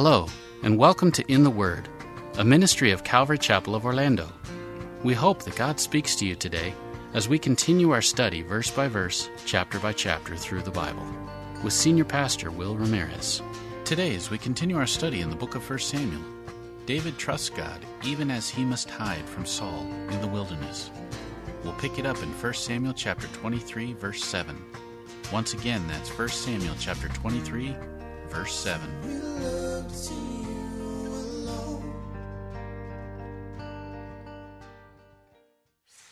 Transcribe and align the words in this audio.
Hello, 0.00 0.28
and 0.62 0.78
welcome 0.78 1.10
to 1.10 1.24
In 1.26 1.42
the 1.42 1.50
Word, 1.50 1.88
a 2.36 2.44
ministry 2.44 2.92
of 2.92 3.02
Calvary 3.02 3.36
Chapel 3.36 3.74
of 3.74 3.84
Orlando. 3.84 4.32
We 5.02 5.12
hope 5.12 5.42
that 5.42 5.56
God 5.56 5.80
speaks 5.80 6.14
to 6.14 6.24
you 6.24 6.36
today 6.36 6.72
as 7.14 7.28
we 7.28 7.36
continue 7.36 7.90
our 7.90 8.00
study 8.00 8.42
verse 8.42 8.70
by 8.70 8.86
verse, 8.86 9.28
chapter 9.44 9.80
by 9.80 9.92
chapter 9.92 10.36
through 10.36 10.62
the 10.62 10.70
Bible 10.70 11.04
with 11.64 11.72
Senior 11.72 12.04
Pastor 12.04 12.52
Will 12.52 12.76
Ramirez. 12.76 13.42
Today, 13.84 14.14
as 14.14 14.30
we 14.30 14.38
continue 14.38 14.76
our 14.76 14.86
study 14.86 15.20
in 15.20 15.30
the 15.30 15.34
book 15.34 15.56
of 15.56 15.68
1 15.68 15.80
Samuel, 15.80 16.22
David 16.86 17.18
trusts 17.18 17.50
God 17.50 17.84
even 18.04 18.30
as 18.30 18.48
he 18.48 18.64
must 18.64 18.88
hide 18.88 19.28
from 19.28 19.46
Saul 19.46 19.84
in 20.10 20.20
the 20.20 20.28
wilderness. 20.28 20.92
We'll 21.64 21.72
pick 21.72 21.98
it 21.98 22.06
up 22.06 22.22
in 22.22 22.28
1 22.28 22.54
Samuel 22.54 22.94
chapter 22.94 23.26
23 23.26 23.94
verse 23.94 24.22
7. 24.22 24.56
Once 25.32 25.54
again, 25.54 25.84
that's 25.88 26.16
1 26.16 26.28
Samuel 26.28 26.76
chapter 26.78 27.08
23 27.08 27.74
verse 28.30 28.54
7. 28.54 29.08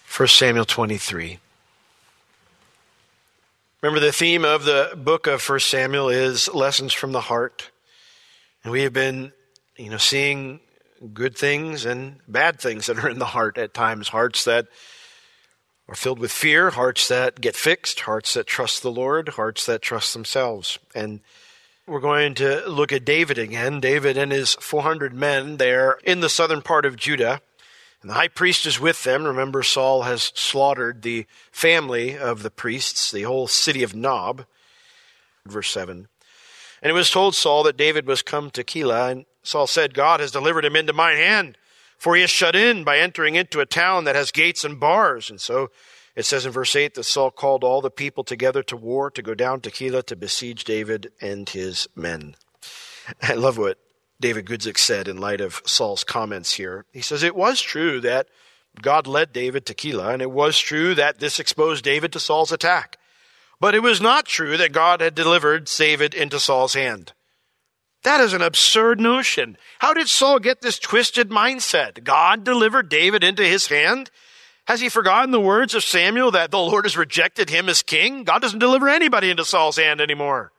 First 0.05 0.39
Samuel 0.39 0.65
23. 0.65 1.39
Remember, 3.83 4.01
the 4.01 4.13
theme 4.13 4.45
of 4.47 4.65
the 4.65 4.93
book 4.97 5.27
of 5.27 5.43
First 5.43 5.69
Samuel 5.69 6.09
is 6.09 6.49
lessons 6.55 6.95
from 6.95 7.13
the 7.13 7.21
heart. 7.21 7.71
And 8.65 8.73
we 8.73 8.83
have 8.83 8.95
been, 8.95 9.33
you 9.77 9.91
know, 9.91 9.99
seeing 9.99 10.61
good 11.13 11.37
things 11.37 11.85
and 11.85 12.17
bad 12.27 12.59
things 12.59 12.87
that 12.87 12.99
are 12.99 13.11
in 13.11 13.19
the 13.19 13.27
heart 13.27 13.59
at 13.59 13.75
times. 13.75 14.09
Hearts 14.09 14.45
that 14.45 14.69
are 15.87 15.95
filled 15.95 16.19
with 16.19 16.33
fear, 16.33 16.71
hearts 16.71 17.09
that 17.09 17.41
get 17.41 17.55
fixed, 17.55 18.01
hearts 18.01 18.35
that 18.35 18.47
trust 18.47 18.83
the 18.83 18.91
Lord, 18.91 19.29
hearts 19.29 19.67
that 19.67 19.83
trust 19.83 20.15
themselves. 20.15 20.79
And 20.95 21.21
we're 21.87 22.01
going 22.01 22.35
to 22.35 22.69
look 22.69 22.93
at 22.93 23.05
David 23.05 23.39
again. 23.39 23.81
David 23.81 24.17
and 24.17 24.33
his 24.33 24.55
400 24.55 25.15
men 25.15 25.57
there 25.57 25.99
in 26.03 26.21
the 26.21 26.29
southern 26.29 26.63
part 26.63 26.85
of 26.85 26.97
Judah. 26.97 27.41
And 28.03 28.11
the 28.11 28.15
high 28.15 28.29
priest 28.29 28.67
is 28.67 28.81
with 28.81 29.05
them. 29.05 29.25
Remember, 29.25 29.63
Saul 29.63 30.03
has 30.03 30.33
slaughtered 30.35 31.03
the 31.03 31.27
family 31.53 32.19
of 32.19 32.43
the 32.43 32.51
priests, 32.51 33.11
the 33.11 33.23
whole 33.23 33.47
city 33.47 33.83
of 33.83 33.95
Nob. 33.95 34.47
Verse 35.47 35.71
7. 35.71 36.09
And 36.83 36.91
it 36.91 36.95
was 36.95 37.11
told 37.11 37.35
Saul 37.35 37.63
that 37.63 37.77
David 37.77 38.07
was 38.07 38.21
come 38.21 38.51
to 38.51 38.65
Keilah, 38.65 39.11
and 39.11 39.27
Saul 39.43 39.67
said, 39.67 39.95
God 39.95 40.21
has 40.21 40.31
delivered 40.31 40.65
him 40.65 40.77
into 40.77 40.93
mine 40.93 41.17
hand, 41.17 41.57
for 41.97 42.15
he 42.15 42.23
is 42.23 42.31
shut 42.31 42.55
in 42.55 42.85
by 42.85 42.99
entering 42.99 43.35
into 43.35 43.61
a 43.61 43.67
town 43.67 44.05
that 44.05 44.15
has 44.15 44.31
gates 44.31 44.65
and 44.65 44.79
bars. 44.79 45.31
And 45.31 45.41
so 45.41 45.71
it 46.17 46.25
says 46.25 46.47
in 46.47 46.53
verse 46.53 46.75
8 46.75 46.95
that 46.95 47.05
Saul 47.05 47.31
called 47.31 47.63
all 47.63 47.83
the 47.83 47.91
people 47.91 48.25
together 48.25 48.63
to 48.65 48.77
war 48.77 49.11
to 49.11 49.23
go 49.23 49.35
down 49.35 49.61
to 49.61 49.71
Keilah 49.71 50.05
to 50.07 50.17
besiege 50.17 50.65
David 50.65 51.13
and 51.21 51.49
his 51.49 51.87
men. 51.95 52.35
I 53.23 53.35
love 53.35 53.59
what 53.59 53.79
David 54.19 54.47
Guzik 54.47 54.79
said 54.79 55.09
in 55.09 55.19
light 55.19 55.43
of 55.43 55.61
Saul's 55.67 56.05
comments 56.05 56.55
here. 56.55 56.87
He 56.93 57.03
says, 57.03 57.23
It 57.23 57.37
was 57.37 57.61
true 57.61 58.01
that 58.01 58.29
God 58.81 59.07
led 59.07 59.33
David 59.33 59.67
to 59.67 59.75
Keilah, 59.75 60.15
and 60.15 60.23
it 60.23 60.31
was 60.31 60.59
true 60.59 60.95
that 60.95 61.19
this 61.19 61.39
exposed 61.39 61.85
David 61.85 62.13
to 62.15 62.21
Saul's 62.21 62.53
attack. 62.53 62.97
But 63.61 63.75
it 63.75 63.83
was 63.83 64.01
not 64.01 64.27
true 64.27 64.57
that 64.57 64.73
God 64.73 65.01
had 65.01 65.15
delivered 65.15 65.67
David 65.67 66.15
into 66.15 66.41
Saul's 66.41 66.75
hand. 66.75 67.13
That 68.03 68.21
is 68.21 68.33
an 68.33 68.43
absurd 68.43 69.01
notion. 69.01 69.57
How 69.81 69.93
did 69.93 70.09
Saul 70.09 70.39
get 70.39 70.61
this 70.61 70.79
twisted 70.79 71.31
mindset? 71.31 72.05
God 72.05 72.45
delivered 72.45 72.89
David 72.89 73.25
into 73.25 73.45
his 73.45 73.67
hand? 73.67 74.11
Has 74.67 74.81
he 74.81 74.89
forgotten 74.89 75.31
the 75.31 75.41
words 75.41 75.75
of 75.75 75.85
Samuel 75.85 76.33
that 76.33 76.51
the 76.51 76.59
Lord 76.59 76.85
has 76.85 76.97
rejected 76.97 77.51
him 77.51 77.69
as 77.69 77.83
king? 77.83 78.25
God 78.25 78.43
doesn't 78.43 78.59
deliver 78.59 78.89
anybody 78.89 79.31
into 79.31 79.45
Saul's 79.45 79.77
hand 79.77 80.01
anymore. 80.01 80.53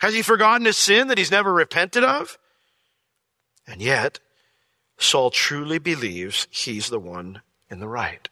Has 0.00 0.14
he 0.14 0.20
forgotten 0.22 0.66
his 0.66 0.76
sin 0.76 1.08
that 1.08 1.16
he's 1.16 1.30
never 1.30 1.52
repented 1.52 2.04
of? 2.04 2.38
And 3.66 3.80
yet, 3.80 4.20
Saul 4.98 5.30
truly 5.30 5.78
believes 5.78 6.46
he's 6.50 6.90
the 6.90 6.98
one 6.98 7.40
in 7.70 7.80
the 7.80 7.88
right. 7.88 8.28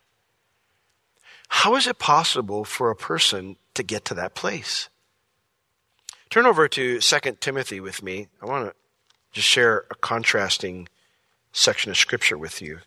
How 1.49 1.75
is 1.76 1.87
it 1.87 1.99
possible 1.99 2.65
for 2.65 2.91
a 2.91 2.97
person 2.97 3.56
to 3.75 3.82
get 3.82 4.04
to 4.06 4.15
that 4.15 4.34
place? 4.34 4.88
Turn 6.28 6.47
over 6.47 6.69
to 6.69 7.00
2 7.00 7.19
Timothy 7.41 7.81
with 7.81 8.03
me. 8.03 8.28
I 8.43 8.47
want 8.47 8.69
to 8.69 8.75
just 9.32 9.49
share 9.49 9.84
a 9.91 9.94
contrasting 9.94 10.88
section 11.53 11.91
of 11.91 11.97
scripture 11.97 12.37
with 12.37 12.60
you. 12.60 12.81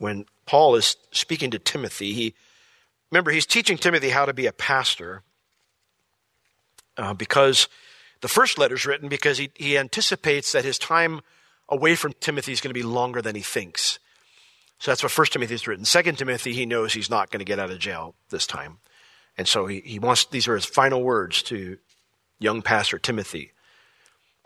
When 0.00 0.24
Paul 0.46 0.76
is 0.76 0.96
speaking 1.12 1.50
to 1.50 1.58
Timothy, 1.58 2.14
he 2.14 2.34
remember 3.10 3.30
he's 3.30 3.44
teaching 3.44 3.76
Timothy 3.76 4.08
how 4.08 4.24
to 4.24 4.32
be 4.32 4.46
a 4.46 4.52
pastor 4.52 5.22
uh, 6.96 7.12
because 7.12 7.68
the 8.22 8.28
first 8.28 8.58
letter 8.58 8.76
is 8.76 8.86
written 8.86 9.10
because 9.10 9.36
he, 9.36 9.50
he 9.54 9.76
anticipates 9.76 10.52
that 10.52 10.64
his 10.64 10.78
time 10.78 11.20
away 11.68 11.96
from 11.96 12.14
Timothy 12.18 12.50
is 12.52 12.62
going 12.62 12.70
to 12.70 12.80
be 12.80 12.82
longer 12.82 13.20
than 13.20 13.36
he 13.36 13.42
thinks. 13.42 13.98
So 14.78 14.90
that's 14.90 15.02
what 15.02 15.12
First 15.12 15.34
Timothy 15.34 15.54
is 15.54 15.66
written. 15.66 15.84
Second 15.84 16.16
Timothy, 16.16 16.54
he 16.54 16.64
knows 16.64 16.94
he's 16.94 17.10
not 17.10 17.30
going 17.30 17.40
to 17.40 17.44
get 17.44 17.58
out 17.58 17.70
of 17.70 17.78
jail 17.78 18.14
this 18.30 18.46
time. 18.46 18.78
And 19.36 19.46
so 19.46 19.66
he, 19.66 19.80
he 19.80 19.98
wants, 19.98 20.24
these 20.24 20.48
are 20.48 20.54
his 20.54 20.64
final 20.64 21.02
words 21.02 21.42
to 21.44 21.76
young 22.38 22.62
pastor 22.62 22.98
Timothy. 22.98 23.52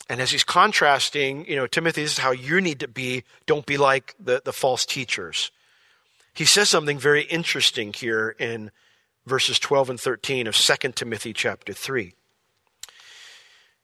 And 0.08 0.20
as 0.20 0.30
he's 0.30 0.44
contrasting, 0.44 1.46
you 1.46 1.56
know, 1.56 1.66
Timothy, 1.66 2.02
this 2.02 2.12
is 2.12 2.18
how 2.18 2.32
you 2.32 2.60
need 2.60 2.80
to 2.80 2.88
be. 2.88 3.24
Don't 3.46 3.64
be 3.64 3.78
like 3.78 4.14
the, 4.20 4.42
the 4.44 4.52
false 4.52 4.84
teachers. 4.84 5.50
He 6.34 6.44
says 6.44 6.68
something 6.68 6.98
very 6.98 7.22
interesting 7.22 7.92
here 7.92 8.36
in 8.38 8.70
verses 9.24 9.58
12 9.58 9.90
and 9.90 10.00
13 10.00 10.46
of 10.46 10.56
2 10.56 10.92
Timothy 10.92 11.32
chapter 11.32 11.72
3. 11.72 12.14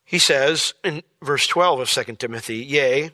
He 0.05 0.19
says 0.19 0.75
in 0.85 1.03
verse 1.23 1.47
12 1.47 1.81
of 1.81 1.91
2 1.91 2.17
Timothy, 2.17 2.57
Yea, 2.57 3.13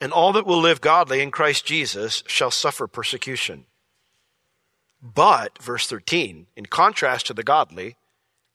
and 0.00 0.12
all 0.12 0.32
that 0.34 0.46
will 0.46 0.60
live 0.60 0.80
godly 0.80 1.20
in 1.20 1.30
Christ 1.30 1.64
Jesus 1.64 2.22
shall 2.26 2.50
suffer 2.50 2.86
persecution. 2.86 3.64
But, 5.02 5.60
verse 5.62 5.86
13, 5.86 6.48
in 6.56 6.66
contrast 6.66 7.26
to 7.26 7.34
the 7.34 7.42
godly, 7.42 7.96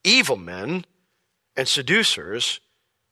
evil 0.03 0.35
men 0.35 0.85
and 1.55 1.67
seducers, 1.67 2.59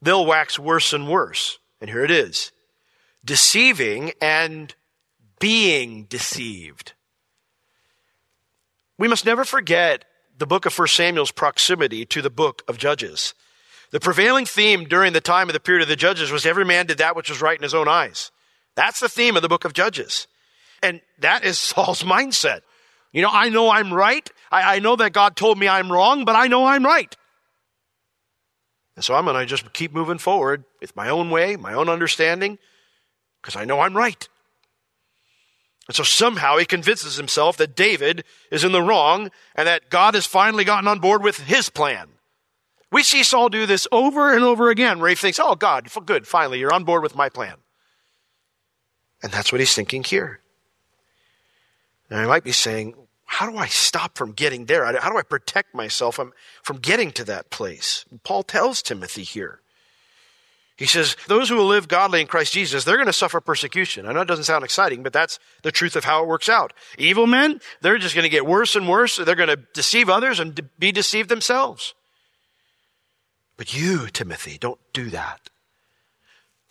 they'll 0.01 0.25
wax 0.25 0.57
worse 0.57 0.93
and 0.93 1.07
worse. 1.07 1.59
And 1.79 1.89
here 1.89 2.03
it 2.03 2.11
is 2.11 2.51
deceiving 3.23 4.11
and 4.21 4.73
being 5.39 6.05
deceived. 6.05 6.93
We 8.97 9.07
must 9.07 9.25
never 9.25 9.45
forget 9.45 10.05
the 10.37 10.47
book 10.47 10.65
of 10.65 10.77
1 10.77 10.87
Samuel's 10.87 11.31
proximity 11.31 12.05
to 12.05 12.21
the 12.21 12.29
book 12.29 12.63
of 12.67 12.77
Judges. 12.77 13.33
The 13.91 13.99
prevailing 13.99 14.45
theme 14.45 14.85
during 14.85 15.13
the 15.13 15.21
time 15.21 15.49
of 15.49 15.53
the 15.53 15.59
period 15.59 15.83
of 15.83 15.89
the 15.89 15.95
Judges 15.95 16.31
was 16.31 16.45
every 16.45 16.65
man 16.65 16.85
did 16.85 16.99
that 16.99 17.15
which 17.15 17.29
was 17.29 17.41
right 17.41 17.57
in 17.57 17.63
his 17.63 17.73
own 17.73 17.87
eyes. 17.87 18.31
That's 18.75 18.99
the 18.99 19.09
theme 19.09 19.35
of 19.35 19.41
the 19.41 19.49
book 19.49 19.65
of 19.65 19.73
Judges. 19.73 20.27
And 20.81 21.01
that 21.19 21.43
is 21.43 21.57
Saul's 21.59 22.03
mindset. 22.03 22.61
You 23.11 23.21
know, 23.21 23.29
I 23.31 23.49
know 23.49 23.69
I'm 23.69 23.93
right. 23.93 24.29
I, 24.51 24.75
I 24.75 24.79
know 24.79 24.95
that 24.95 25.13
God 25.13 25.35
told 25.35 25.59
me 25.59 25.67
I'm 25.67 25.91
wrong, 25.91 26.23
but 26.23 26.35
I 26.35 26.47
know 26.47 26.65
I'm 26.65 26.85
right. 26.85 27.15
And 28.95 29.05
so 29.05 29.15
I'm 29.15 29.25
going 29.25 29.37
to 29.37 29.45
just 29.45 29.71
keep 29.73 29.93
moving 29.93 30.17
forward 30.17 30.65
with 30.79 30.95
my 30.95 31.09
own 31.09 31.29
way, 31.29 31.55
my 31.55 31.73
own 31.73 31.89
understanding, 31.89 32.59
because 33.41 33.55
I 33.55 33.65
know 33.65 33.79
I'm 33.79 33.95
right. 33.95 34.27
And 35.87 35.95
so 35.95 36.03
somehow 36.03 36.57
he 36.57 36.65
convinces 36.65 37.15
himself 37.15 37.57
that 37.57 37.75
David 37.75 38.23
is 38.51 38.63
in 38.63 38.71
the 38.71 38.81
wrong 38.81 39.31
and 39.55 39.67
that 39.67 39.89
God 39.89 40.13
has 40.13 40.25
finally 40.25 40.63
gotten 40.63 40.87
on 40.87 40.99
board 40.99 41.23
with 41.23 41.39
his 41.39 41.69
plan. 41.69 42.09
We 42.91 43.03
see 43.03 43.23
Saul 43.23 43.49
do 43.49 43.65
this 43.65 43.87
over 43.91 44.33
and 44.33 44.43
over 44.43 44.69
again 44.69 44.99
where 44.99 45.09
he 45.09 45.15
thinks, 45.15 45.39
oh, 45.39 45.55
God, 45.55 45.89
good, 46.05 46.27
finally, 46.27 46.59
you're 46.59 46.73
on 46.73 46.83
board 46.83 47.03
with 47.03 47.15
my 47.15 47.29
plan. 47.29 47.55
And 49.23 49.31
that's 49.31 49.51
what 49.51 49.61
he's 49.61 49.73
thinking 49.73 50.03
here. 50.03 50.41
Now, 52.09 52.19
I 52.19 52.25
might 52.25 52.43
be 52.43 52.51
saying, 52.51 52.95
how 53.31 53.49
do 53.49 53.55
I 53.55 53.67
stop 53.67 54.17
from 54.17 54.33
getting 54.33 54.65
there? 54.65 54.83
How 54.99 55.09
do 55.09 55.17
I 55.17 55.21
protect 55.21 55.73
myself 55.73 56.15
from 56.15 56.77
getting 56.79 57.13
to 57.13 57.23
that 57.23 57.49
place? 57.49 58.03
Paul 58.25 58.43
tells 58.43 58.81
Timothy 58.81 59.23
here. 59.23 59.61
He 60.75 60.85
says, 60.85 61.15
those 61.27 61.47
who 61.47 61.55
will 61.55 61.65
live 61.65 61.87
godly 61.87 62.19
in 62.19 62.27
Christ 62.27 62.51
Jesus, 62.51 62.83
they're 62.83 62.97
going 62.97 63.07
to 63.07 63.13
suffer 63.13 63.39
persecution. 63.39 64.05
I 64.05 64.11
know 64.11 64.19
it 64.19 64.27
doesn't 64.27 64.43
sound 64.43 64.65
exciting, 64.65 65.01
but 65.01 65.13
that's 65.13 65.39
the 65.63 65.71
truth 65.71 65.95
of 65.95 66.03
how 66.03 66.21
it 66.21 66.27
works 66.27 66.49
out. 66.49 66.73
Evil 66.97 67.25
men, 67.25 67.61
they're 67.79 67.97
just 67.97 68.15
going 68.15 68.23
to 68.23 68.29
get 68.29 68.45
worse 68.45 68.75
and 68.75 68.89
worse. 68.89 69.15
They're 69.15 69.35
going 69.35 69.47
to 69.47 69.63
deceive 69.73 70.09
others 70.09 70.41
and 70.41 70.69
be 70.77 70.91
deceived 70.91 71.29
themselves. 71.29 71.93
But 73.55 73.73
you, 73.73 74.07
Timothy, 74.07 74.57
don't 74.59 74.79
do 74.91 75.09
that. 75.09 75.49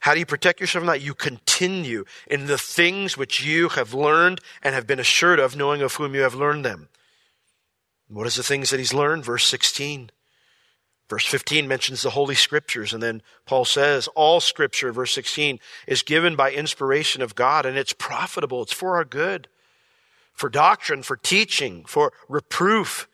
How 0.01 0.15
do 0.15 0.21
you 0.21 0.27
protect 0.27 0.61
yourself 0.61 0.83
from 0.83 0.87
that? 0.89 1.03
You 1.03 1.15
continue 1.15 2.05
in 2.27 2.47
the 2.47 2.59
things 2.59 3.17
which 3.17 3.45
you 3.45 3.69
have 3.71 3.95
learned 3.95 4.41
and 4.63 4.75
have 4.75 4.87
been 4.87 4.99
assured 4.99 5.39
of, 5.39 5.57
knowing 5.57 5.83
of 5.83 5.95
whom 5.95 6.15
you 6.15 6.23
have 6.23 6.35
learned 6.35 6.65
them. 6.65 6.89
What 8.09 8.27
is 8.27 8.35
the 8.35 8.43
things 8.43 8.71
that 8.71 8.79
he's 8.79 8.95
learned? 8.95 9.25
Verse 9.25 9.47
16. 9.47 10.11
Verse 11.09 11.27
15 11.27 11.67
mentions 11.67 12.03
the 12.03 12.11
Holy 12.11 12.37
Scriptures, 12.37 12.93
and 12.93 13.03
then 13.03 13.21
Paul 13.45 13.65
says, 13.65 14.07
all 14.15 14.39
Scripture, 14.39 14.93
verse 14.93 15.13
16, 15.13 15.59
is 15.89 16.05
given 16.05 16.37
by 16.37 16.53
inspiration 16.53 17.21
of 17.21 17.35
God, 17.35 17.67
and 17.67 17.77
it's 17.77 17.93
profitable. 17.93 18.63
It's 18.63 18.73
for 18.73 18.95
our 18.95 19.05
good, 19.05 19.49
for 20.33 20.49
doctrine, 20.49 21.03
for 21.03 21.17
teaching, 21.17 21.85
for 21.85 22.13
reproof, 22.29 23.09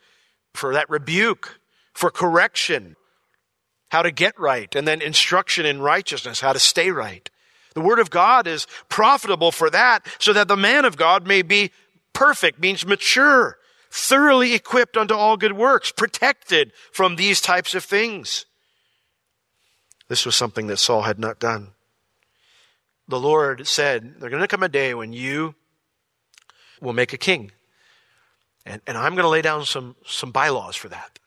for 0.53 0.73
that 0.73 0.87
rebuke, 0.91 1.59
for 1.91 2.11
correction, 2.11 2.97
how 3.89 4.01
to 4.01 4.11
get 4.11 4.37
right, 4.39 4.73
and 4.75 4.87
then 4.87 5.01
instruction 5.01 5.65
in 5.65 5.81
righteousness, 5.81 6.41
how 6.41 6.53
to 6.53 6.59
stay 6.59 6.91
right. 6.91 7.29
The 7.73 7.81
Word 7.81 7.99
of 7.99 8.09
God 8.09 8.47
is 8.47 8.67
profitable 8.89 9.51
for 9.51 9.69
that, 9.69 10.05
so 10.19 10.33
that 10.33 10.47
the 10.47 10.57
man 10.57 10.83
of 10.83 10.97
God 10.97 11.27
may 11.27 11.41
be 11.41 11.71
perfect, 12.13 12.59
means 12.59 12.85
mature, 12.85 13.57
thoroughly 13.91 14.53
equipped 14.53 14.97
unto 14.97 15.13
all 15.13 15.37
good 15.37 15.53
works, 15.53 15.91
protected 15.91 16.71
from 16.91 17.15
these 17.15 17.39
types 17.39 17.75
of 17.75 17.83
things. 17.83 18.45
This 20.07 20.25
was 20.25 20.35
something 20.35 20.67
that 20.67 20.77
Saul 20.77 21.03
had 21.03 21.19
not 21.19 21.39
done. 21.39 21.69
The 23.07 23.19
Lord 23.19 23.67
said, 23.67 24.15
There's 24.19 24.31
going 24.31 24.41
to 24.41 24.47
come 24.47 24.63
a 24.63 24.69
day 24.69 24.93
when 24.93 25.13
you 25.13 25.55
will 26.81 26.93
make 26.93 27.13
a 27.13 27.17
king. 27.17 27.51
And, 28.65 28.81
and 28.85 28.97
I'm 28.97 29.13
going 29.13 29.23
to 29.23 29.29
lay 29.29 29.41
down 29.41 29.65
some, 29.65 29.95
some 30.05 30.31
bylaws 30.31 30.75
for 30.75 30.89
that. 30.89 31.19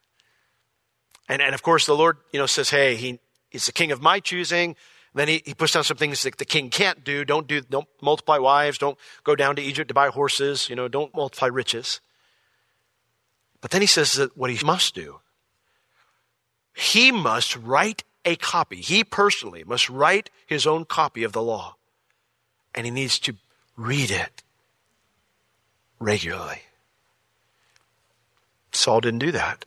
And, 1.30 1.40
and 1.40 1.54
of 1.54 1.62
course, 1.62 1.86
the 1.86 1.94
Lord, 1.94 2.16
you 2.32 2.40
know, 2.40 2.46
says, 2.46 2.70
Hey, 2.70 2.96
he, 2.96 3.20
he's 3.50 3.66
the 3.66 3.72
king 3.72 3.92
of 3.92 4.02
my 4.02 4.18
choosing. 4.18 4.74
Then 5.14 5.28
he, 5.28 5.42
he 5.46 5.54
puts 5.54 5.72
down 5.72 5.84
some 5.84 5.96
things 5.96 6.24
that 6.24 6.38
the 6.38 6.44
king 6.44 6.70
can't 6.70 7.04
do. 7.04 7.24
Don't 7.24 7.46
do, 7.46 7.60
don't 7.60 7.86
multiply 8.02 8.38
wives. 8.38 8.78
Don't 8.78 8.98
go 9.22 9.36
down 9.36 9.54
to 9.54 9.62
Egypt 9.62 9.88
to 9.88 9.94
buy 9.94 10.08
horses. 10.08 10.68
You 10.68 10.74
know, 10.74 10.88
don't 10.88 11.14
multiply 11.14 11.46
riches. 11.46 12.00
But 13.60 13.70
then 13.70 13.80
he 13.80 13.86
says 13.86 14.14
that 14.14 14.36
what 14.36 14.50
he 14.50 14.64
must 14.66 14.92
do, 14.92 15.20
he 16.74 17.12
must 17.12 17.56
write 17.56 18.02
a 18.24 18.34
copy. 18.34 18.80
He 18.80 19.04
personally 19.04 19.62
must 19.62 19.88
write 19.88 20.30
his 20.48 20.66
own 20.66 20.84
copy 20.84 21.22
of 21.22 21.32
the 21.32 21.42
law. 21.42 21.76
And 22.74 22.86
he 22.86 22.90
needs 22.90 23.20
to 23.20 23.36
read 23.76 24.10
it 24.10 24.42
regularly. 26.00 26.62
Saul 28.72 29.00
didn't 29.00 29.20
do 29.20 29.30
that. 29.30 29.64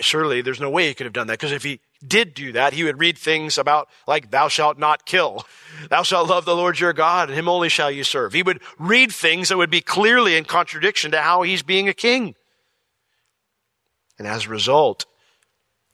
Surely 0.00 0.40
there's 0.40 0.60
no 0.60 0.70
way 0.70 0.88
he 0.88 0.94
could 0.94 1.04
have 1.04 1.12
done 1.12 1.26
that 1.26 1.34
because 1.34 1.52
if 1.52 1.62
he 1.62 1.80
did 2.06 2.32
do 2.32 2.52
that, 2.52 2.72
he 2.72 2.84
would 2.84 2.98
read 2.98 3.18
things 3.18 3.58
about 3.58 3.88
like, 4.06 4.30
thou 4.30 4.48
shalt 4.48 4.78
not 4.78 5.04
kill. 5.04 5.44
Thou 5.90 6.02
shalt 6.02 6.28
love 6.28 6.44
the 6.46 6.56
Lord 6.56 6.80
your 6.80 6.94
God 6.94 7.28
and 7.28 7.38
him 7.38 7.48
only 7.48 7.68
shall 7.68 7.90
you 7.90 8.02
serve. 8.02 8.32
He 8.32 8.42
would 8.42 8.62
read 8.78 9.12
things 9.12 9.48
that 9.48 9.58
would 9.58 9.70
be 9.70 9.82
clearly 9.82 10.36
in 10.36 10.44
contradiction 10.44 11.10
to 11.10 11.20
how 11.20 11.42
he's 11.42 11.62
being 11.62 11.88
a 11.88 11.94
king. 11.94 12.34
And 14.18 14.26
as 14.26 14.46
a 14.46 14.50
result, 14.50 15.04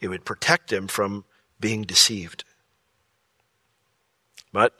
it 0.00 0.08
would 0.08 0.24
protect 0.24 0.72
him 0.72 0.86
from 0.86 1.24
being 1.58 1.82
deceived. 1.82 2.44
But 4.52 4.74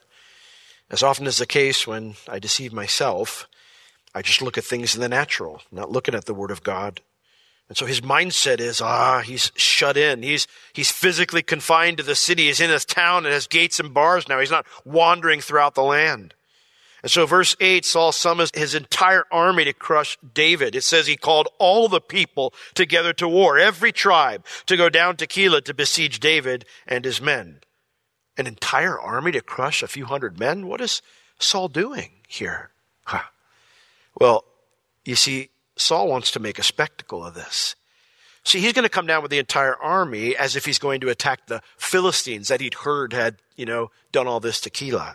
as 0.90 1.02
often 1.02 1.26
is 1.26 1.38
the 1.38 1.46
case 1.46 1.87
when 1.87 2.14
I 2.28 2.38
deceive 2.38 2.72
myself, 2.72 3.48
I 4.14 4.22
just 4.22 4.43
look 4.43 4.58
at 4.58 4.64
things 4.64 4.94
in 4.94 5.00
the 5.00 5.08
natural, 5.08 5.62
not 5.72 5.90
looking 5.90 6.14
at 6.14 6.26
the 6.26 6.34
Word 6.34 6.50
of 6.50 6.62
God. 6.62 7.00
And 7.72 7.76
so 7.78 7.86
his 7.86 8.02
mindset 8.02 8.60
is, 8.60 8.82
ah, 8.82 9.20
he's 9.20 9.50
shut 9.56 9.96
in. 9.96 10.22
He's, 10.22 10.46
he's 10.74 10.90
physically 10.90 11.42
confined 11.42 11.96
to 11.96 12.02
the 12.02 12.14
city. 12.14 12.48
He's 12.48 12.60
in 12.60 12.70
a 12.70 12.78
town 12.78 13.22
that 13.22 13.32
has 13.32 13.46
gates 13.46 13.80
and 13.80 13.94
bars 13.94 14.28
now. 14.28 14.40
He's 14.40 14.50
not 14.50 14.66
wandering 14.84 15.40
throughout 15.40 15.74
the 15.74 15.82
land. 15.82 16.34
And 17.02 17.10
so 17.10 17.24
verse 17.24 17.56
8, 17.60 17.86
Saul 17.86 18.12
summons 18.12 18.50
his 18.52 18.74
entire 18.74 19.24
army 19.32 19.64
to 19.64 19.72
crush 19.72 20.19
David. 20.34 20.74
It 20.74 20.84
says 20.84 21.06
he 21.06 21.16
called 21.16 21.48
all 21.58 21.88
the 21.88 22.02
people 22.02 22.52
together 22.74 23.14
to 23.14 23.26
war, 23.26 23.58
every 23.58 23.90
tribe, 23.90 24.44
to 24.66 24.76
go 24.76 24.90
down 24.90 25.16
to 25.16 25.26
Keilah 25.26 25.64
to 25.64 25.72
besiege 25.72 26.20
David 26.20 26.66
and 26.86 27.06
his 27.06 27.22
men. 27.22 27.60
An 28.36 28.46
entire 28.46 29.00
army 29.00 29.32
to 29.32 29.40
crush 29.40 29.82
a 29.82 29.88
few 29.88 30.04
hundred 30.04 30.38
men? 30.38 30.66
What 30.66 30.82
is 30.82 31.00
Saul 31.38 31.69
doing 31.69 32.10
here? 32.28 32.69
Huh. 33.04 33.22
Well, 34.20 34.44
you 35.06 35.16
see, 35.16 35.48
Saul 35.76 36.08
wants 36.08 36.30
to 36.32 36.40
make 36.40 36.58
a 36.58 36.62
spectacle 36.62 37.24
of 37.24 37.34
this. 37.34 37.74
See, 38.44 38.60
he's 38.60 38.72
going 38.72 38.84
to 38.84 38.88
come 38.88 39.06
down 39.06 39.22
with 39.22 39.30
the 39.30 39.38
entire 39.38 39.76
army 39.76 40.36
as 40.36 40.56
if 40.56 40.64
he's 40.64 40.78
going 40.78 41.00
to 41.00 41.08
attack 41.08 41.46
the 41.46 41.62
Philistines 41.76 42.48
that 42.48 42.60
he'd 42.60 42.74
heard 42.74 43.12
had, 43.12 43.36
you 43.56 43.64
know, 43.64 43.90
done 44.10 44.26
all 44.26 44.40
this 44.40 44.60
to 44.62 44.70
Keilah. 44.70 45.14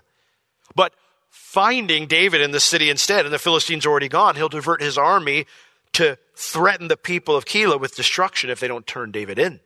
But 0.76 0.94
finding 1.30 2.08
David 2.08 2.42
in 2.42 2.52
the 2.52 2.60
city 2.60 2.90
instead, 2.90 3.26
and 3.26 3.34
the 3.34 3.40
Philistines 3.40 3.86
already 3.86 4.08
gone, 4.08 4.36
he'll 4.36 4.48
divert 4.48 4.82
his 4.82 4.98
army 4.98 5.46
to 5.94 6.18
threaten 6.36 6.88
the 6.88 6.98
people 6.98 7.36
of 7.36 7.46
Keilah 7.46 7.80
with 7.80 7.96
destruction 7.96 8.50
if 8.50 8.60
they 8.60 8.68
don't 8.68 8.88
turn 8.88 9.12
David 9.12 9.40
in. 9.40 9.60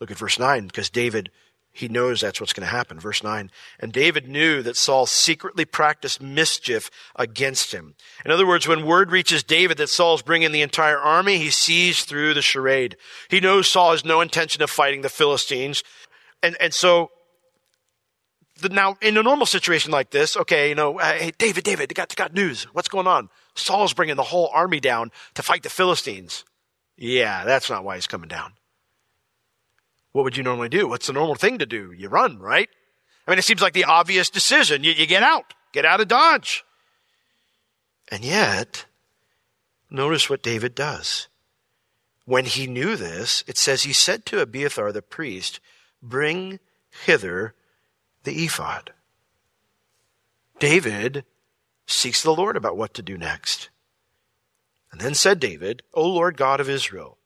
Look 0.00 0.10
at 0.10 0.18
verse 0.18 0.38
9, 0.38 0.66
because 0.66 0.90
David, 0.90 1.30
he 1.72 1.88
knows 1.88 2.20
that's 2.20 2.40
what's 2.40 2.52
going 2.52 2.66
to 2.66 2.74
happen. 2.74 2.98
Verse 2.98 3.22
9. 3.22 3.50
And 3.78 3.92
David 3.92 4.28
knew 4.28 4.62
that 4.62 4.76
Saul 4.76 5.06
secretly 5.06 5.64
practiced 5.64 6.20
mischief 6.20 6.90
against 7.14 7.72
him. 7.72 7.94
In 8.24 8.30
other 8.30 8.46
words, 8.46 8.66
when 8.66 8.84
word 8.84 9.12
reaches 9.12 9.42
David 9.42 9.78
that 9.78 9.88
Saul's 9.88 10.22
bringing 10.22 10.52
the 10.52 10.62
entire 10.62 10.98
army, 10.98 11.38
he 11.38 11.50
sees 11.50 12.04
through 12.04 12.34
the 12.34 12.42
charade. 12.42 12.96
He 13.28 13.40
knows 13.40 13.68
Saul 13.68 13.92
has 13.92 14.04
no 14.04 14.20
intention 14.20 14.62
of 14.62 14.70
fighting 14.70 15.02
the 15.02 15.08
Philistines. 15.08 15.84
And, 16.42 16.56
and 16.60 16.74
so 16.74 17.10
now, 18.68 18.96
in 19.00 19.16
a 19.16 19.22
normal 19.22 19.46
situation 19.46 19.90
like 19.92 20.10
this, 20.10 20.36
okay, 20.36 20.68
you 20.68 20.74
know, 20.74 20.98
hey, 20.98 21.32
David, 21.38 21.64
David, 21.64 21.88
they 21.88 21.94
got, 21.94 22.14
got 22.16 22.34
news. 22.34 22.64
What's 22.72 22.88
going 22.88 23.06
on? 23.06 23.30
Saul's 23.54 23.94
bringing 23.94 24.16
the 24.16 24.22
whole 24.22 24.50
army 24.52 24.80
down 24.80 25.12
to 25.34 25.42
fight 25.42 25.62
the 25.62 25.70
Philistines. 25.70 26.44
Yeah, 26.96 27.44
that's 27.44 27.70
not 27.70 27.84
why 27.84 27.94
he's 27.94 28.06
coming 28.06 28.28
down. 28.28 28.52
What 30.12 30.24
would 30.24 30.36
you 30.36 30.42
normally 30.42 30.68
do? 30.68 30.88
What's 30.88 31.06
the 31.06 31.12
normal 31.12 31.36
thing 31.36 31.58
to 31.58 31.66
do? 31.66 31.92
You 31.92 32.08
run, 32.08 32.38
right? 32.38 32.68
I 33.26 33.30
mean, 33.30 33.38
it 33.38 33.44
seems 33.44 33.62
like 33.62 33.74
the 33.74 33.84
obvious 33.84 34.30
decision. 34.30 34.82
You, 34.82 34.92
you 34.92 35.06
get 35.06 35.22
out, 35.22 35.54
get 35.72 35.84
out 35.84 36.00
of 36.00 36.08
Dodge. 36.08 36.64
And 38.10 38.24
yet, 38.24 38.86
notice 39.88 40.28
what 40.28 40.42
David 40.42 40.74
does. 40.74 41.28
When 42.24 42.44
he 42.44 42.66
knew 42.66 42.96
this, 42.96 43.44
it 43.46 43.56
says 43.56 43.82
he 43.82 43.92
said 43.92 44.26
to 44.26 44.40
Abiathar 44.40 44.92
the 44.92 45.02
priest, 45.02 45.60
Bring 46.02 46.58
hither 47.04 47.54
the 48.24 48.44
ephod. 48.44 48.92
David 50.58 51.24
seeks 51.86 52.22
the 52.22 52.34
Lord 52.34 52.56
about 52.56 52.76
what 52.76 52.94
to 52.94 53.02
do 53.02 53.16
next. 53.16 53.70
And 54.92 55.00
then 55.00 55.14
said 55.14 55.40
David, 55.40 55.82
O 55.94 56.06
Lord 56.06 56.36
God 56.36 56.60
of 56.60 56.68
Israel, 56.68 57.18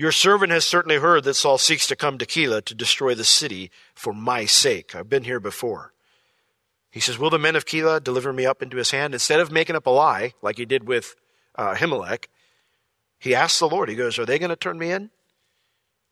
your 0.00 0.12
servant 0.12 0.50
has 0.50 0.64
certainly 0.64 0.96
heard 0.96 1.24
that 1.24 1.34
Saul 1.34 1.58
seeks 1.58 1.86
to 1.88 1.94
come 1.94 2.16
to 2.16 2.24
Keilah 2.24 2.64
to 2.64 2.74
destroy 2.74 3.14
the 3.14 3.22
city 3.22 3.70
for 3.94 4.14
my 4.14 4.46
sake. 4.46 4.94
I've 4.94 5.10
been 5.10 5.24
here 5.24 5.40
before. 5.40 5.92
He 6.90 7.00
says, 7.00 7.18
Will 7.18 7.28
the 7.28 7.38
men 7.38 7.54
of 7.54 7.66
Keilah 7.66 8.02
deliver 8.02 8.32
me 8.32 8.46
up 8.46 8.62
into 8.62 8.78
his 8.78 8.92
hand? 8.92 9.12
Instead 9.12 9.40
of 9.40 9.52
making 9.52 9.76
up 9.76 9.86
a 9.86 9.90
lie, 9.90 10.32
like 10.40 10.56
he 10.56 10.64
did 10.64 10.88
with 10.88 11.16
uh, 11.54 11.76
he 13.18 13.34
asks 13.34 13.58
the 13.58 13.68
Lord, 13.68 13.90
he 13.90 13.94
goes, 13.94 14.18
Are 14.18 14.24
they 14.24 14.38
going 14.38 14.48
to 14.48 14.56
turn 14.56 14.78
me 14.78 14.90
in? 14.90 15.10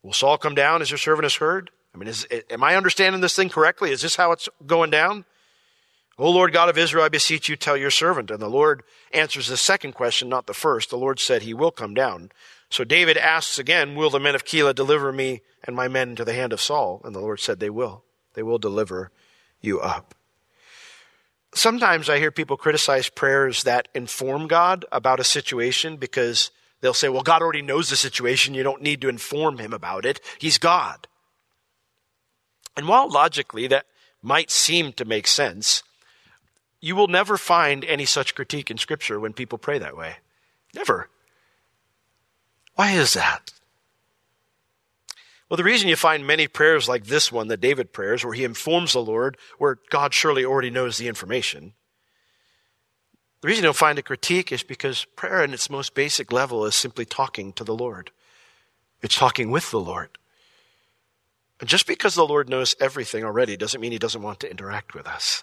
Will 0.03 0.13
Saul 0.13 0.37
come 0.37 0.55
down 0.55 0.83
as 0.83 0.91
your 0.91 0.99
servant 0.99 1.25
has 1.25 1.37
heard? 1.37 1.71
I 1.95 1.97
mean, 1.97 2.09
is, 2.09 2.27
am 2.51 2.63
I 2.63 2.77
understanding 2.77 3.23
this 3.23 3.37
thing 3.37 3.49
correctly? 3.49 3.91
Is 3.91 4.03
this 4.03 4.17
how 4.17 4.33
it's 4.33 4.51
going 4.67 4.91
down? 4.91 5.25
O 6.19 6.31
Lord 6.31 6.53
God 6.53 6.69
of 6.69 6.77
Israel, 6.77 7.05
I 7.05 7.09
beseech 7.09 7.49
you, 7.49 7.57
tell 7.57 7.77
your 7.77 7.91
servant. 7.91 8.31
And 8.31 8.43
the 8.43 8.51
Lord 8.51 8.83
answers 9.15 9.47
the 9.47 9.57
second 9.57 9.93
question, 9.93 10.29
not 10.29 10.47
the 10.47 10.53
first. 10.53 10.91
The 10.91 10.99
Lord 10.99 11.19
said 11.21 11.41
he 11.41 11.55
will 11.55 11.71
come 11.71 11.95
down. 11.95 12.31
So 12.71 12.85
David 12.85 13.17
asks 13.17 13.59
again, 13.59 13.95
Will 13.95 14.11
the 14.11 14.21
men 14.21 14.35
of 14.35 14.45
Keilah 14.45 14.75
deliver 14.75 15.13
me 15.13 15.43
and 15.65 15.75
my 15.75 15.89
men 15.89 16.11
into 16.11 16.25
the 16.25 16.35
hand 16.35 16.53
of 16.53 16.61
Saul? 16.61 17.01
And 17.05 17.15
the 17.15 17.21
Lord 17.21 17.41
said, 17.41 17.61
They 17.61 17.71
will. 17.71 18.05
They 18.35 18.43
will 18.43 18.59
deliver 18.59 19.11
you 19.61 19.81
up. 19.81 20.15
Sometimes 21.55 22.11
I 22.11 22.19
hear 22.19 22.31
people 22.31 22.57
criticize 22.57 23.09
prayers 23.09 23.63
that 23.63 23.89
inform 23.95 24.49
God 24.49 24.85
about 24.93 25.19
a 25.19 25.25
situation 25.25 25.97
because 25.97 26.51
they'll 26.81 26.95
say, 26.95 27.09
Well, 27.09 27.23
God 27.23 27.43
already 27.43 27.63
knows 27.63 27.89
the 27.89 27.97
situation. 27.97 28.55
You 28.55 28.63
don't 28.63 28.83
need 28.83 29.01
to 29.01 29.09
inform 29.09 29.59
him 29.59 29.73
about 29.73 30.05
it. 30.05 30.21
He's 30.39 30.59
God. 30.59 31.09
And 32.77 32.87
while 32.87 33.11
logically 33.11 33.67
that 33.69 33.87
might 34.23 34.51
seem 34.51 34.93
to 34.95 35.05
make 35.05 35.27
sense, 35.27 35.83
You 36.81 36.95
will 36.95 37.09
never 37.09 37.39
find 37.39 37.83
any 37.85 38.05
such 38.05 38.35
critique 38.35 38.71
in 38.71 38.77
Scripture 38.77 39.19
when 39.19 39.33
people 39.33 39.59
pray 39.59 39.79
that 39.79 39.97
way. 39.97 40.17
Never. 40.75 41.09
Why 42.79 42.93
is 42.93 43.15
that? 43.15 43.51
Well, 45.51 45.57
the 45.57 45.65
reason 45.65 45.89
you 45.89 45.97
find 45.97 46.25
many 46.25 46.47
prayers 46.47 46.89
like 46.89 47.07
this 47.07 47.33
one, 47.33 47.49
the 47.49 47.57
David 47.57 47.93
prayers, 47.93 48.25
where 48.25 48.35
he 48.35 48.45
informs 48.45 48.93
the 48.93 49.03
Lord, 49.03 49.37
where 49.59 49.79
God 49.91 50.15
surely 50.15 50.45
already 50.45 50.71
knows 50.71 50.97
the 50.97 51.09
information, 51.09 51.73
the 53.41 53.49
reason 53.49 53.65
you'll 53.65 53.73
find 53.73 53.99
a 53.99 54.03
critique 54.03 54.53
is 54.53 54.63
because 54.63 55.07
prayer 55.17 55.43
in 55.43 55.53
its 55.53 55.69
most 55.69 55.97
basic 55.97 56.31
level 56.31 56.65
is 56.67 56.77
simply 56.77 57.05
talking 57.05 57.53
to 57.55 57.65
the 57.65 57.75
Lord. 57.75 58.13
It's 59.03 59.19
talking 59.19 59.51
with 59.51 59.73
the 59.73 59.81
Lord. 59.81 60.17
And 61.59 61.69
just 61.69 61.89
because 61.89 62.15
the 62.15 62.29
Lord 62.29 62.49
knows 62.49 62.77
everything 62.79 63.25
already 63.25 63.57
doesn't 63.57 63.81
mean 63.81 63.91
he 63.91 63.99
doesn't 63.99 64.23
want 64.23 64.39
to 64.39 64.51
interact 64.51 64.95
with 64.95 65.09
us. 65.09 65.43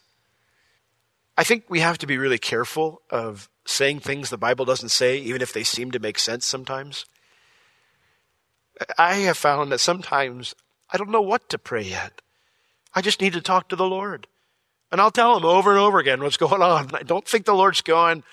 I 1.37 1.43
think 1.43 1.65
we 1.67 1.81
have 1.81 1.97
to 1.97 2.07
be 2.07 2.17
really 2.17 2.37
careful 2.37 3.01
of 3.09 3.49
saying 3.65 3.99
things 3.99 4.29
the 4.29 4.37
Bible 4.37 4.63
doesn't 4.63 4.87
say, 4.87 5.17
even 5.17 5.41
if 5.41 5.51
they 5.51 5.65
seem 5.65 5.91
to 5.91 5.99
make 5.99 6.17
sense 6.17 6.45
sometimes. 6.45 7.05
I 8.97 9.15
have 9.15 9.37
found 9.37 9.71
that 9.71 9.79
sometimes 9.79 10.55
I 10.89 10.97
don't 10.97 11.09
know 11.09 11.21
what 11.21 11.49
to 11.49 11.57
pray 11.57 11.83
yet. 11.83 12.21
I 12.93 13.01
just 13.01 13.21
need 13.21 13.33
to 13.33 13.41
talk 13.41 13.69
to 13.69 13.75
the 13.75 13.87
Lord. 13.87 14.27
And 14.91 15.01
I'll 15.01 15.11
tell 15.11 15.35
him 15.35 15.45
over 15.45 15.71
and 15.71 15.79
over 15.79 15.99
again 15.99 16.21
what's 16.21 16.37
going 16.37 16.61
on. 16.61 16.93
I 16.93 17.03
don't 17.03 17.27
think 17.27 17.45
the 17.45 17.55
Lord's 17.55 17.81
going, 17.81 18.23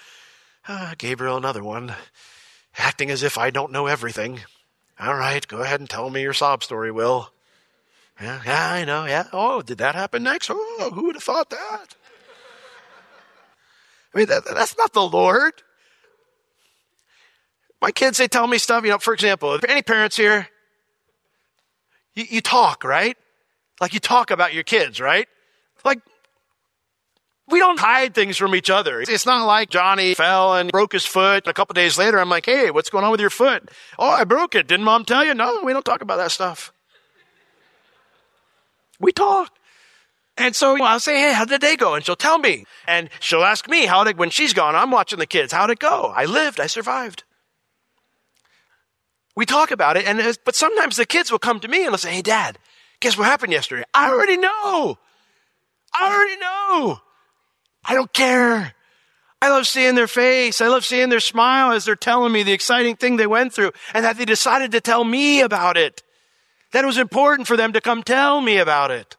ah, 0.69 0.95
Gabriel, 0.99 1.37
another 1.37 1.65
one, 1.65 1.95
acting 2.77 3.11
as 3.11 3.23
if 3.23 3.39
I 3.39 3.51
don't 3.51 3.73
know 3.73 3.87
everything. 3.87 4.41
All 5.01 5.15
right, 5.15 5.47
go 5.49 5.59
ahead 5.59 5.81
and 5.81 5.91
tell 5.91 6.11
me 6.11 6.23
your 6.23 6.33
sob 6.33 6.63
story, 6.63 6.93
Will. 6.93 7.33
Yeah, 8.21 8.41
yeah, 8.45 8.73
I 8.73 8.85
know, 8.85 9.05
yeah. 9.07 9.27
Oh, 9.33 9.63
did 9.63 9.79
that 9.79 9.95
happen 9.95 10.23
next? 10.23 10.51
Oh, 10.51 10.91
who 10.95 11.07
would 11.07 11.17
have 11.17 11.25
thought 11.25 11.51
that? 11.51 11.97
I 14.15 14.19
mean, 14.19 14.27
that, 14.29 14.45
that's 14.45 14.77
not 14.77 14.93
the 14.93 15.09
Lord. 15.09 15.55
My 17.83 17.91
kids, 17.91 18.19
they 18.19 18.29
tell 18.29 18.47
me 18.47 18.59
stuff, 18.59 18.85
you 18.85 18.91
know, 18.91 18.99
for 18.99 19.13
example, 19.13 19.55
if 19.55 19.65
any 19.65 19.83
parents 19.83 20.17
here, 20.17 20.49
you, 22.15 22.25
you 22.31 22.41
talk, 22.41 22.85
right? 22.85 23.17
Like 23.81 23.93
you 23.93 23.99
talk 23.99 24.31
about 24.31 24.55
your 24.55 24.63
kids, 24.63 25.01
right? 25.01 25.27
Like, 25.85 25.99
we 27.49 27.59
don't 27.59 27.81
hide 27.81 28.15
things 28.15 28.37
from 28.37 28.55
each 28.55 28.71
other. 28.71 29.01
It's 29.01 29.27
not 29.27 29.45
like 29.45 29.69
Johnny 29.69 30.15
fell 30.15 30.55
and 30.55 30.71
broke 30.71 30.93
his 30.93 31.05
foot. 31.05 31.49
A 31.49 31.53
couple 31.53 31.75
days 31.75 31.99
later, 31.99 32.21
I'm 32.21 32.29
like, 32.29 32.47
hey, 32.47 32.71
what's 32.71 32.89
going 32.89 33.05
on 33.05 33.11
with 33.11 33.21
your 33.21 33.31
foot? 33.31 33.69
Oh, 33.99 34.09
I 34.09 34.23
broke 34.23 34.55
it. 34.55 34.69
Didn't 34.69 34.85
mom 34.85 35.05
tell 35.05 35.25
you? 35.25 35.35
No, 35.35 35.63
we 35.65 35.73
don't 35.73 35.85
talk 35.85 36.03
about 36.03 36.19
that 36.19 36.31
stuff. 36.31 36.73
We 39.01 39.11
talk. 39.11 39.51
And 40.39 40.55
so 40.55 40.81
I'll 40.81 41.01
say, 41.01 41.19
hey, 41.19 41.33
how 41.33 41.45
did 41.45 41.61
the 41.61 41.67
day 41.67 41.75
go? 41.75 41.95
And 41.95 42.05
she'll 42.07 42.15
tell 42.15 42.39
me. 42.39 42.65
And 42.87 43.11
she'll 43.19 43.43
ask 43.43 43.69
me, 43.69 43.87
how 43.87 44.05
did, 44.05 44.19
when 44.19 44.31
she's 44.31 44.55
gone, 44.55 44.77
I'm 44.77 44.93
watching 44.93 45.19
the 45.19 45.27
kids, 45.27 45.53
how'd 45.53 45.71
it 45.71 45.81
go? 45.81 46.13
I 46.15 46.27
lived, 46.27 46.61
I 46.61 46.69
survived. 46.69 47.25
We 49.35 49.47
talk 49.47 49.71
about 49.71 49.97
it, 49.97 50.07
and 50.07 50.39
but 50.45 50.55
sometimes 50.55 50.97
the 50.97 51.07
kids 51.07 51.31
will 51.31 51.39
come 51.39 51.61
to 51.61 51.69
me 51.69 51.85
and 51.85 51.89
they'll 51.89 51.99
say, 51.99 52.13
hey, 52.13 52.23
dad, 52.23 52.59
guess 53.01 53.17
what 53.17 53.25
happened 53.25 53.53
yesterday? 53.53 53.85
I 53.95 54.11
already 54.11 54.37
know. 54.37 54.99
I 55.95 56.15
already 56.15 56.37
know. 56.37 57.01
I 57.85 57.95
don't 57.95 58.13
care. 58.13 58.75
I 59.41 59.49
love 59.49 59.67
seeing 59.67 59.97
their 59.97 60.07
face. 60.07 60.61
I 60.61 60.69
love 60.69 60.85
seeing 60.85 61.09
their 61.09 61.19
smile 61.19 61.73
as 61.73 61.85
they're 61.85 61.97
telling 61.97 62.33
me 62.33 62.45
the 62.45 62.53
exciting 62.53 62.95
thing 62.95 63.17
they 63.17 63.27
went 63.27 63.53
through 63.53 63.73
and 63.93 64.05
that 64.05 64.17
they 64.17 64.25
decided 64.25 64.71
to 64.73 64.81
tell 64.81 65.03
me 65.03 65.41
about 65.41 65.77
it. 65.77 66.03
That 66.71 66.85
it 66.85 66.87
was 66.87 66.99
important 66.99 67.49
for 67.49 67.57
them 67.57 67.73
to 67.73 67.81
come 67.81 68.03
tell 68.03 68.41
me 68.41 68.59
about 68.59 68.91
it. 68.91 69.17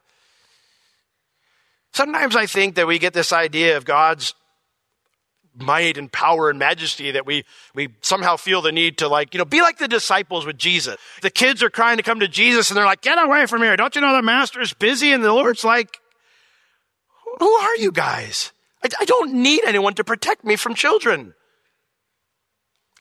Sometimes 1.92 2.36
I 2.36 2.46
think 2.46 2.76
that 2.76 2.88
we 2.88 3.00
get 3.00 3.14
this 3.14 3.34
idea 3.34 3.78
of 3.78 3.86
God's 3.86 4.34
might 5.56 5.98
and 5.98 6.12
power 6.12 6.50
and 6.50 6.58
majesty 6.58 7.12
that 7.12 7.26
we, 7.26 7.44
we 7.76 7.90
somehow 8.02 8.36
feel 8.36 8.62
the 8.62 8.72
need 8.72 8.98
to 8.98 9.08
like, 9.08 9.34
you 9.34 9.38
know, 9.38 9.46
be 9.46 9.62
like 9.62 9.78
the 9.78 9.88
disciples 9.88 10.46
with 10.46 10.58
Jesus. 10.58 10.98
The 11.22 11.30
kids 11.30 11.62
are 11.62 11.70
crying 11.70 11.98
to 11.98 12.04
come 12.04 12.20
to 12.20 12.28
Jesus 12.28 12.70
and 12.70 12.78
they're 12.78 12.86
like, 12.86 13.02
get 13.02 13.24
away 13.24 13.46
from 13.46 13.62
here. 13.62 13.76
Don't 13.76 13.96
you 13.96 14.02
know 14.02 14.16
the 14.16 14.22
master's 14.22 14.74
busy? 14.74 15.12
And 15.12 15.24
the 15.24 15.34
Lord's 15.34 15.64
like, 15.64 16.00
who 17.40 17.50
are 17.50 17.76
you 17.78 17.92
guys? 17.92 18.52
I, 18.84 18.90
I 19.00 19.06
don't 19.06 19.34
need 19.34 19.64
anyone 19.66 19.94
to 19.96 20.04
protect 20.04 20.44
me 20.44 20.56
from 20.56 20.76
children. 20.76 21.34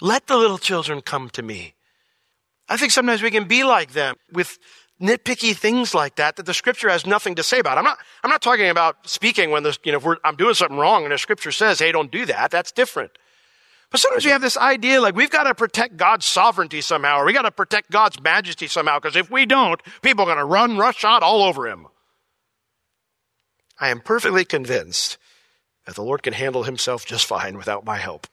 Let 0.01 0.27
the 0.27 0.37
little 0.37 0.59
children 0.59 1.01
come 1.01 1.31
to 1.31 1.43
me. 1.43 1.75
I 2.69 2.77
think 2.77 2.93
sometimes 2.93 3.23
we 3.23 3.31
can 3.31 3.45
be 3.45 3.65
like 3.65 3.93
them 3.93 4.17
with 4.33 4.59
nitpicky 5.01 5.55
things 5.57 5.95
like 5.95 6.17
that 6.17 6.37
that 6.37 6.47
the 6.47 6.55
scripture 6.55 6.89
has 6.89 7.07
nothing 7.07 7.35
to 7.37 7.43
say 7.43 7.59
about. 7.59 7.79
I'm 7.79 7.85
not, 7.85 7.99
I'm 8.23 8.31
not 8.31 8.43
talking 8.43 8.69
about 8.69 9.09
speaking 9.09 9.51
when 9.51 9.63
the, 9.63 9.77
you 9.85 9.93
know, 9.93 9.99
if 9.99 10.19
I'm 10.25 10.37
doing 10.37 10.55
something 10.55 10.77
wrong 10.77 11.05
and 11.05 11.13
the 11.13 11.19
scripture 11.19 11.53
says, 11.53 11.79
hey, 11.79 11.93
don't 11.93 12.11
do 12.11 12.27
that. 12.27 12.51
That's 12.51 12.73
different. 12.73 13.11
But 13.91 14.01
sometimes 14.01 14.25
we 14.25 14.31
have 14.31 14.41
this 14.41 14.57
idea 14.57 15.03
like 15.03 15.15
we've 15.15 15.31
got 15.31 15.45
to 15.45 15.55
protect 15.55 15.99
God's 15.99 16.25
sovereignty 16.25 16.81
somehow, 16.81 17.19
or 17.19 17.27
we 17.27 17.35
got 17.35 17.43
to 17.43 17.51
protect 17.51 17.91
God's 17.91 18.21
majesty 18.21 18.67
somehow, 18.67 18.99
because 18.99 19.17
if 19.17 19.31
we 19.31 19.45
don't, 19.45 19.81
people 20.01 20.23
are 20.23 20.35
going 20.35 20.39
to 20.39 20.45
run, 20.45 20.79
rush 20.79 21.05
out 21.05 21.23
all 21.23 21.43
over 21.43 21.69
him. 21.69 21.87
I 23.79 23.91
am 23.91 24.01
perfectly 24.01 24.45
convinced 24.47 25.19
that 25.85 25.95
the 25.95 26.03
Lord 26.03 26.23
can 26.23 26.33
handle 26.33 26.63
himself 26.63 27.05
just 27.05 27.27
fine 27.27 27.59
without 27.59 27.85
my 27.85 27.99
help. 27.99 28.27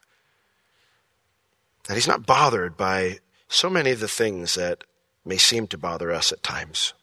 That 1.87 1.95
he's 1.95 2.07
not 2.07 2.25
bothered 2.25 2.77
by 2.77 3.19
so 3.47 3.69
many 3.69 3.91
of 3.91 3.99
the 3.99 4.07
things 4.07 4.55
that 4.55 4.83
may 5.29 5.37
seem 5.37 5.67
to 5.67 5.77
bother 5.77 6.11
us 6.11 6.31
at 6.31 6.41
times. 6.41 6.93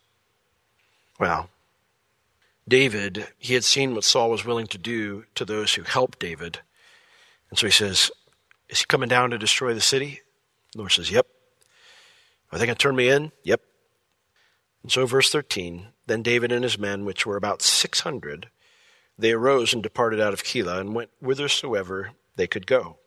Well, 1.20 1.48
David, 2.68 3.28
he 3.38 3.54
had 3.54 3.62
seen 3.62 3.94
what 3.94 4.02
Saul 4.02 4.30
was 4.30 4.44
willing 4.44 4.66
to 4.66 4.78
do 4.78 5.24
to 5.36 5.44
those 5.44 5.74
who 5.74 5.82
helped 5.82 6.18
David. 6.18 6.58
And 7.48 7.58
so 7.58 7.68
he 7.68 7.70
says, 7.70 8.10
Is 8.68 8.80
he 8.80 8.84
coming 8.86 9.08
down 9.08 9.30
to 9.30 9.38
destroy 9.38 9.72
the 9.72 9.80
city? 9.80 10.22
The 10.72 10.78
Lord 10.78 10.90
says, 10.90 11.10
Yep. 11.10 11.28
Are 12.50 12.58
they 12.58 12.66
going 12.66 12.76
to 12.76 12.82
turn 12.82 12.96
me 12.96 13.08
in? 13.08 13.30
Yep. 13.44 13.60
And 14.82 14.90
so, 14.90 15.06
verse 15.06 15.30
13 15.30 15.86
Then 16.06 16.22
David 16.22 16.50
and 16.50 16.64
his 16.64 16.78
men, 16.78 17.04
which 17.04 17.24
were 17.24 17.36
about 17.36 17.62
600, 17.62 18.50
they 19.16 19.32
arose 19.32 19.72
and 19.72 19.82
departed 19.84 20.20
out 20.20 20.32
of 20.32 20.42
Keilah 20.42 20.80
and 20.80 20.96
went 20.96 21.10
whithersoever 21.20 22.10
they 22.34 22.48
could 22.48 22.66
go. 22.66 22.98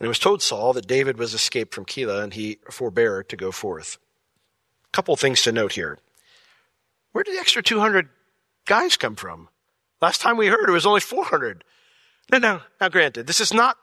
And 0.00 0.06
it 0.06 0.08
was 0.08 0.18
told 0.18 0.42
Saul 0.42 0.72
that 0.72 0.88
David 0.88 1.18
was 1.18 1.34
escaped 1.34 1.74
from 1.74 1.84
Keilah, 1.84 2.22
and 2.22 2.32
he 2.32 2.58
forbore 2.70 3.26
to 3.28 3.36
go 3.36 3.52
forth 3.52 3.98
couple 4.96 5.14
things 5.14 5.42
to 5.42 5.52
note 5.52 5.72
here. 5.72 5.98
Where 7.12 7.22
did 7.22 7.34
the 7.34 7.38
extra 7.38 7.62
200 7.62 8.08
guys 8.64 8.96
come 8.96 9.14
from? 9.14 9.50
Last 10.00 10.22
time 10.22 10.38
we 10.38 10.46
heard 10.46 10.70
it 10.70 10.72
was 10.72 10.86
only 10.86 11.00
400. 11.00 11.64
No, 12.32 12.38
no. 12.38 12.60
Now, 12.80 12.88
granted, 12.88 13.26
this 13.26 13.38
is 13.38 13.52
not 13.52 13.76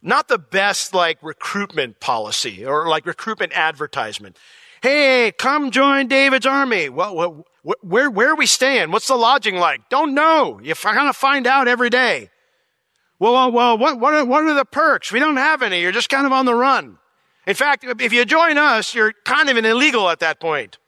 not 0.00 0.28
the 0.28 0.38
best 0.38 0.94
like 0.94 1.18
recruitment 1.20 1.98
policy 1.98 2.64
or 2.64 2.88
like 2.88 3.06
recruitment 3.06 3.52
advertisement. 3.54 4.38
Hey, 4.82 5.32
come 5.36 5.72
join 5.72 6.06
David's 6.06 6.46
army. 6.46 6.88
Well, 6.88 7.44
where 7.82 8.10
where 8.10 8.30
are 8.30 8.36
we 8.36 8.46
staying? 8.46 8.92
What's 8.92 9.08
the 9.08 9.16
lodging 9.16 9.56
like? 9.56 9.88
Don't 9.88 10.14
know. 10.14 10.60
You're 10.62 10.76
kind 10.76 11.08
of 11.08 11.16
find 11.16 11.46
out 11.48 11.66
every 11.66 11.90
day. 11.90 12.30
Well, 13.18 13.32
well, 13.32 13.50
well 13.50 13.78
what 13.78 13.98
what 13.98 14.14
are, 14.14 14.24
what 14.24 14.44
are 14.44 14.54
the 14.54 14.64
perks? 14.64 15.10
We 15.10 15.18
don't 15.18 15.38
have 15.38 15.62
any. 15.62 15.80
You're 15.80 15.90
just 15.90 16.08
kind 16.08 16.24
of 16.24 16.32
on 16.32 16.46
the 16.46 16.54
run. 16.54 16.98
In 17.46 17.54
fact, 17.54 17.84
if 17.84 18.12
you 18.12 18.24
join 18.24 18.56
us, 18.58 18.94
you're 18.94 19.12
kind 19.24 19.48
of 19.48 19.56
an 19.56 19.64
illegal 19.64 20.08
at 20.08 20.20
that 20.20 20.40
point. 20.40 20.78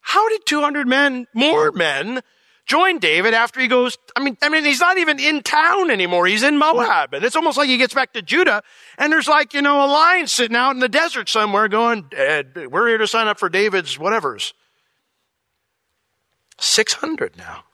How 0.00 0.28
did 0.28 0.44
200 0.46 0.86
men, 0.86 1.26
more 1.34 1.72
men, 1.72 2.22
join 2.66 2.98
David 2.98 3.34
after 3.34 3.60
he 3.60 3.66
goes, 3.66 3.98
I 4.14 4.20
mean, 4.22 4.36
I 4.42 4.48
mean, 4.48 4.64
he's 4.64 4.80
not 4.80 4.98
even 4.98 5.18
in 5.18 5.42
town 5.42 5.90
anymore. 5.90 6.26
He's 6.26 6.42
in 6.42 6.58
Moab. 6.58 7.14
And 7.14 7.24
it's 7.24 7.36
almost 7.36 7.56
like 7.56 7.68
he 7.68 7.78
gets 7.78 7.94
back 7.94 8.12
to 8.12 8.22
Judah 8.22 8.62
and 8.98 9.12
there's 9.12 9.28
like, 9.28 9.54
you 9.54 9.62
know, 9.62 9.84
a 9.84 9.88
lion 9.88 10.26
sitting 10.26 10.56
out 10.56 10.72
in 10.72 10.80
the 10.80 10.88
desert 10.88 11.28
somewhere 11.28 11.68
going, 11.68 12.06
we're 12.12 12.88
here 12.88 12.98
to 12.98 13.06
sign 13.06 13.26
up 13.26 13.38
for 13.38 13.48
David's 13.48 13.96
whatevers. 13.96 14.52
600 16.58 17.36
now. 17.36 17.64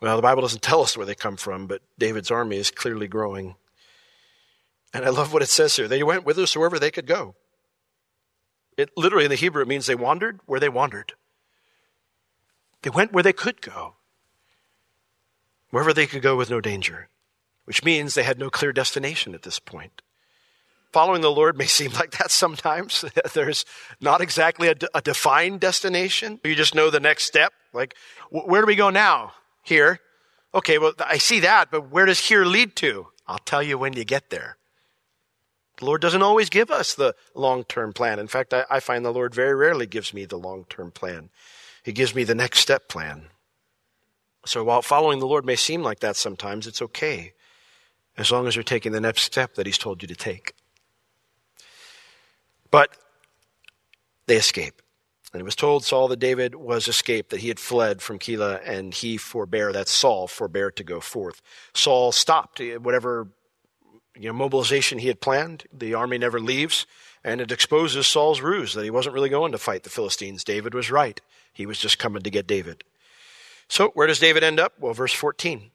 Well, 0.00 0.16
the 0.16 0.22
Bible 0.22 0.42
doesn't 0.42 0.62
tell 0.62 0.82
us 0.82 0.96
where 0.96 1.06
they 1.06 1.14
come 1.14 1.36
from, 1.36 1.66
but 1.66 1.82
David's 1.98 2.30
army 2.30 2.56
is 2.56 2.70
clearly 2.70 3.08
growing. 3.08 3.56
And 4.92 5.04
I 5.04 5.10
love 5.10 5.32
what 5.32 5.42
it 5.42 5.48
says 5.48 5.76
here. 5.76 5.88
They 5.88 6.02
went 6.02 6.24
whithersoever 6.24 6.78
they 6.78 6.90
could 6.90 7.06
go. 7.06 7.34
It 8.76 8.90
literally 8.96 9.24
in 9.24 9.30
the 9.30 9.36
Hebrew 9.36 9.62
it 9.62 9.68
means 9.68 9.86
they 9.86 9.94
wandered 9.94 10.40
where 10.46 10.60
they 10.60 10.68
wandered. 10.68 11.14
They 12.82 12.90
went 12.90 13.12
where 13.12 13.24
they 13.24 13.32
could 13.32 13.60
go. 13.60 13.94
Wherever 15.70 15.92
they 15.92 16.06
could 16.06 16.22
go 16.22 16.36
with 16.36 16.48
no 16.48 16.60
danger, 16.60 17.08
which 17.64 17.84
means 17.84 18.14
they 18.14 18.22
had 18.22 18.38
no 18.38 18.48
clear 18.48 18.72
destination 18.72 19.34
at 19.34 19.42
this 19.42 19.58
point. 19.58 20.00
Following 20.92 21.20
the 21.20 21.30
Lord 21.30 21.58
may 21.58 21.66
seem 21.78 21.92
like 21.92 22.12
that 22.12 22.30
sometimes. 22.30 23.04
There's 23.34 23.64
not 24.00 24.20
exactly 24.20 24.68
a, 24.68 24.74
a, 24.94 25.02
defined 25.02 25.60
destination. 25.60 26.40
You 26.44 26.54
just 26.54 26.74
know 26.74 26.88
the 26.90 27.00
next 27.00 27.24
step. 27.24 27.52
Like, 27.72 27.94
where 28.30 28.62
do 28.62 28.66
we 28.66 28.76
go 28.76 28.90
now? 28.90 29.32
Here. 29.62 30.00
Okay, 30.54 30.78
well, 30.78 30.94
I 30.98 31.18
see 31.18 31.40
that, 31.40 31.70
but 31.70 31.90
where 31.90 32.06
does 32.06 32.20
here 32.20 32.44
lead 32.44 32.74
to? 32.76 33.08
I'll 33.26 33.38
tell 33.38 33.62
you 33.62 33.76
when 33.76 33.92
you 33.92 34.04
get 34.04 34.30
there. 34.30 34.57
The 35.78 35.84
Lord 35.84 36.00
doesn't 36.00 36.22
always 36.22 36.50
give 36.50 36.70
us 36.70 36.94
the 36.94 37.14
long 37.34 37.64
term 37.64 37.92
plan. 37.92 38.18
In 38.18 38.26
fact, 38.26 38.52
I, 38.52 38.64
I, 38.68 38.80
find 38.80 39.04
the 39.04 39.12
Lord 39.12 39.34
very 39.34 39.54
rarely 39.54 39.86
gives 39.86 40.12
me 40.12 40.24
the 40.24 40.36
long 40.36 40.64
term 40.68 40.90
plan. 40.90 41.30
He 41.84 41.92
gives 41.92 42.14
me 42.14 42.24
the 42.24 42.34
next 42.34 42.58
step 42.58 42.88
plan. 42.88 43.28
So 44.44 44.64
while 44.64 44.82
following 44.82 45.20
the 45.20 45.26
Lord 45.26 45.46
may 45.46 45.56
seem 45.56 45.82
like 45.82 46.00
that 46.00 46.16
sometimes, 46.16 46.66
it's 46.66 46.82
okay 46.82 47.32
as 48.16 48.32
long 48.32 48.48
as 48.48 48.56
you're 48.56 48.64
taking 48.64 48.92
the 48.92 49.00
next 49.00 49.22
step 49.22 49.54
that 49.54 49.66
He's 49.66 49.78
told 49.78 50.02
you 50.02 50.08
to 50.08 50.16
take. 50.16 50.54
But 52.70 52.96
they 54.26 54.36
escape. 54.36 54.82
And 55.32 55.40
it 55.40 55.44
was 55.44 55.56
told 55.56 55.84
Saul 55.84 56.08
that 56.08 56.18
David 56.18 56.54
was 56.54 56.88
escaped, 56.88 57.30
that 57.30 57.40
he 57.40 57.48
had 57.48 57.60
fled 57.60 58.00
from 58.00 58.18
Keilah, 58.18 58.60
and 58.64 58.94
he 58.94 59.18
forbare, 59.18 59.72
that 59.72 59.86
Saul 59.86 60.26
forbare 60.26 60.70
to 60.70 60.82
go 60.82 61.00
forth. 61.00 61.42
Saul 61.74 62.12
stopped 62.12 62.62
whatever 62.80 63.28
you 64.18 64.28
know, 64.28 64.32
mobilization 64.32 64.98
he 64.98 65.08
had 65.08 65.20
planned. 65.20 65.64
The 65.72 65.94
army 65.94 66.18
never 66.18 66.40
leaves, 66.40 66.86
and 67.24 67.40
it 67.40 67.52
exposes 67.52 68.06
Saul's 68.06 68.40
ruse 68.40 68.74
that 68.74 68.84
he 68.84 68.90
wasn't 68.90 69.14
really 69.14 69.28
going 69.28 69.52
to 69.52 69.58
fight 69.58 69.84
the 69.84 69.90
Philistines. 69.90 70.44
David 70.44 70.74
was 70.74 70.90
right. 70.90 71.20
He 71.52 71.66
was 71.66 71.78
just 71.78 71.98
coming 71.98 72.22
to 72.22 72.30
get 72.30 72.46
David. 72.46 72.84
So, 73.68 73.90
where 73.94 74.06
does 74.06 74.18
David 74.18 74.42
end 74.42 74.58
up? 74.58 74.74
Well, 74.78 74.94
verse 74.94 75.12
14. 75.12 75.70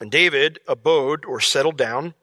And 0.00 0.10
David 0.10 0.58
abode 0.66 1.24
or 1.24 1.40
settled 1.40 1.76
down 1.76 2.14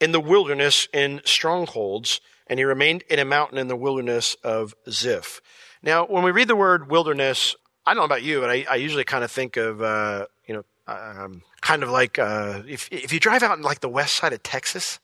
in 0.00 0.12
the 0.12 0.20
wilderness 0.20 0.88
in 0.92 1.20
strongholds, 1.24 2.20
and 2.46 2.58
he 2.58 2.64
remained 2.64 3.02
in 3.08 3.18
a 3.18 3.24
mountain 3.24 3.58
in 3.58 3.68
the 3.68 3.76
wilderness 3.76 4.36
of 4.42 4.74
Ziph. 4.90 5.40
Now, 5.82 6.06
when 6.06 6.24
we 6.24 6.30
read 6.30 6.48
the 6.48 6.56
word 6.56 6.90
wilderness, 6.90 7.54
I 7.86 7.94
don't 7.94 8.00
know 8.00 8.06
about 8.06 8.22
you, 8.22 8.40
but 8.40 8.50
I, 8.50 8.66
I 8.70 8.74
usually 8.76 9.04
kind 9.04 9.24
of 9.24 9.30
think 9.30 9.56
of, 9.56 9.82
uh, 9.82 10.26
you 10.46 10.54
know, 10.54 10.64
um, 10.86 11.42
kind 11.60 11.82
of 11.82 11.90
like 11.90 12.18
uh, 12.18 12.62
if 12.66 12.88
if 12.90 13.12
you 13.12 13.20
drive 13.20 13.42
out 13.42 13.56
in 13.56 13.62
like 13.62 13.80
the 13.80 13.88
west 13.88 14.16
side 14.16 14.32
of 14.32 14.42
Texas, 14.42 14.98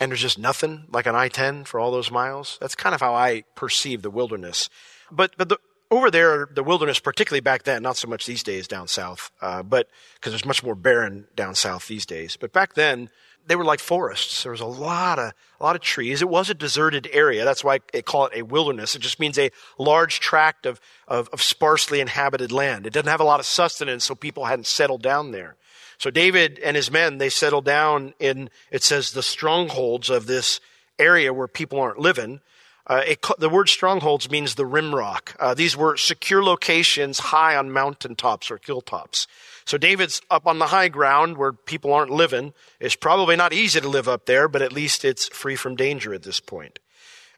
and 0.00 0.10
there's 0.10 0.20
just 0.20 0.38
nothing 0.38 0.86
like 0.90 1.06
an 1.06 1.14
I-10 1.14 1.66
for 1.66 1.80
all 1.80 1.90
those 1.90 2.10
miles. 2.10 2.58
That's 2.60 2.74
kind 2.74 2.94
of 2.94 3.00
how 3.00 3.14
I 3.14 3.44
perceive 3.54 4.02
the 4.02 4.10
wilderness. 4.10 4.68
But 5.10 5.36
but 5.36 5.48
the, 5.48 5.58
over 5.90 6.10
there, 6.10 6.48
the 6.52 6.62
wilderness, 6.62 7.00
particularly 7.00 7.40
back 7.40 7.62
then, 7.62 7.82
not 7.82 7.96
so 7.96 8.08
much 8.08 8.26
these 8.26 8.42
days 8.42 8.68
down 8.68 8.88
south, 8.88 9.30
uh, 9.40 9.62
but 9.62 9.88
because 10.14 10.32
there's 10.32 10.44
much 10.44 10.62
more 10.62 10.74
barren 10.74 11.26
down 11.34 11.54
south 11.54 11.88
these 11.88 12.04
days. 12.04 12.36
But 12.36 12.52
back 12.52 12.74
then, 12.74 13.08
they 13.46 13.56
were 13.56 13.64
like 13.64 13.80
forests. 13.80 14.42
There 14.42 14.52
was 14.52 14.60
a 14.60 14.66
lot 14.66 15.18
of 15.18 15.32
a 15.60 15.64
lot 15.64 15.74
of 15.74 15.82
trees. 15.82 16.20
It 16.20 16.28
was 16.28 16.50
a 16.50 16.54
deserted 16.54 17.08
area. 17.12 17.44
That's 17.44 17.64
why 17.64 17.80
they 17.92 18.02
call 18.02 18.26
it 18.26 18.38
a 18.38 18.42
wilderness. 18.42 18.94
It 18.94 19.00
just 19.00 19.18
means 19.18 19.38
a 19.38 19.50
large 19.78 20.20
tract 20.20 20.66
of, 20.66 20.80
of, 21.08 21.28
of 21.30 21.42
sparsely 21.42 22.00
inhabited 22.00 22.52
land. 22.52 22.86
It 22.86 22.92
doesn't 22.92 23.08
have 23.08 23.20
a 23.20 23.24
lot 23.24 23.40
of 23.40 23.46
sustenance, 23.46 24.04
so 24.04 24.14
people 24.14 24.44
hadn't 24.44 24.66
settled 24.66 25.02
down 25.02 25.32
there. 25.32 25.56
So 25.98 26.10
David 26.10 26.60
and 26.60 26.76
his 26.76 26.90
men, 26.90 27.18
they 27.18 27.28
settle 27.28 27.60
down 27.60 28.14
in, 28.18 28.50
it 28.70 28.82
says, 28.82 29.10
the 29.10 29.22
strongholds 29.22 30.10
of 30.10 30.26
this 30.26 30.60
area 30.98 31.34
where 31.34 31.48
people 31.48 31.80
aren't 31.80 31.98
living. 31.98 32.40
Uh, 32.86 33.02
it, 33.06 33.26
the 33.38 33.50
word 33.50 33.68
strongholds 33.68 34.30
means 34.30 34.54
the 34.54 34.64
rim 34.64 34.94
rock. 34.94 35.36
Uh, 35.38 35.54
these 35.54 35.76
were 35.76 35.96
secure 35.96 36.42
locations 36.42 37.18
high 37.18 37.54
on 37.54 37.70
mountaintops 37.70 38.50
or 38.50 38.60
hilltops. 38.64 39.26
So 39.66 39.76
David's 39.76 40.22
up 40.30 40.46
on 40.46 40.58
the 40.58 40.68
high 40.68 40.88
ground 40.88 41.36
where 41.36 41.52
people 41.52 41.92
aren't 41.92 42.10
living. 42.10 42.54
It's 42.80 42.96
probably 42.96 43.36
not 43.36 43.52
easy 43.52 43.80
to 43.80 43.88
live 43.88 44.08
up 44.08 44.24
there, 44.24 44.48
but 44.48 44.62
at 44.62 44.72
least 44.72 45.04
it's 45.04 45.28
free 45.28 45.56
from 45.56 45.76
danger 45.76 46.14
at 46.14 46.22
this 46.22 46.40
point. 46.40 46.78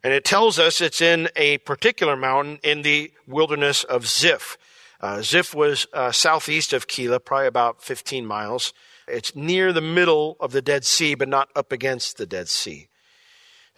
And 0.05 0.13
it 0.13 0.25
tells 0.25 0.59
us 0.59 0.81
it's 0.81 1.01
in 1.01 1.29
a 1.35 1.59
particular 1.59 2.17
mountain 2.17 2.61
in 2.63 2.83
the 2.83 3.13
wilderness 3.27 3.85
of 3.85 4.07
Ziph. 4.07 4.57
Uh, 5.01 5.23
Ziph 5.23 5.55
was 5.55 5.87
uh, 5.93 6.13
southeast 6.13 6.73
of 6.73 6.87
Keilah, 6.87 7.25
probably 7.25 7.47
about 7.47 7.83
15 7.83 8.27
miles. 8.27 8.75
It's 9.09 9.35
near 9.35 9.73
the 9.73 9.81
middle 9.81 10.37
of 10.41 10.53
the 10.53 10.63
Dead 10.63 10.85
Sea, 10.85 11.15
but 11.15 11.29
not 11.29 11.49
up 11.57 11.73
against 11.73 12.19
the 12.19 12.27
Dead 12.27 12.49
Sea. 12.49 12.89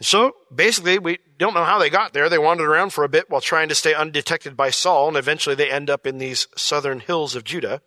So 0.00 0.32
basically, 0.52 0.98
we 0.98 1.18
don't 1.38 1.54
know 1.54 1.64
how 1.64 1.78
they 1.78 1.90
got 1.90 2.12
there. 2.12 2.28
They 2.28 2.38
wandered 2.38 2.68
around 2.68 2.92
for 2.92 3.04
a 3.04 3.08
bit 3.08 3.30
while 3.30 3.40
trying 3.40 3.68
to 3.68 3.74
stay 3.74 3.94
undetected 3.94 4.56
by 4.56 4.70
Saul, 4.70 5.08
and 5.08 5.16
eventually 5.16 5.54
they 5.54 5.70
end 5.70 5.88
up 5.88 6.06
in 6.06 6.18
these 6.18 6.48
southern 6.56 6.98
hills 6.98 7.36
of 7.36 7.44
Judah. 7.44 7.82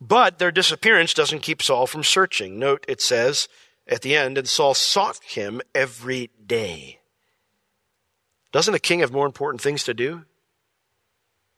But 0.00 0.38
their 0.38 0.50
disappearance 0.50 1.14
doesn't 1.14 1.42
keep 1.42 1.62
Saul 1.62 1.86
from 1.86 2.02
searching. 2.02 2.58
Note 2.58 2.84
it 2.88 3.00
says 3.00 3.48
at 3.86 4.02
the 4.02 4.16
end, 4.16 4.36
and 4.36 4.48
Saul 4.48 4.74
sought 4.74 5.20
him 5.22 5.62
every 5.74 6.30
day. 6.44 6.98
Doesn't 8.50 8.74
a 8.74 8.80
king 8.80 9.00
have 9.00 9.12
more 9.12 9.26
important 9.26 9.60
things 9.60 9.84
to 9.84 9.94
do 9.94 10.24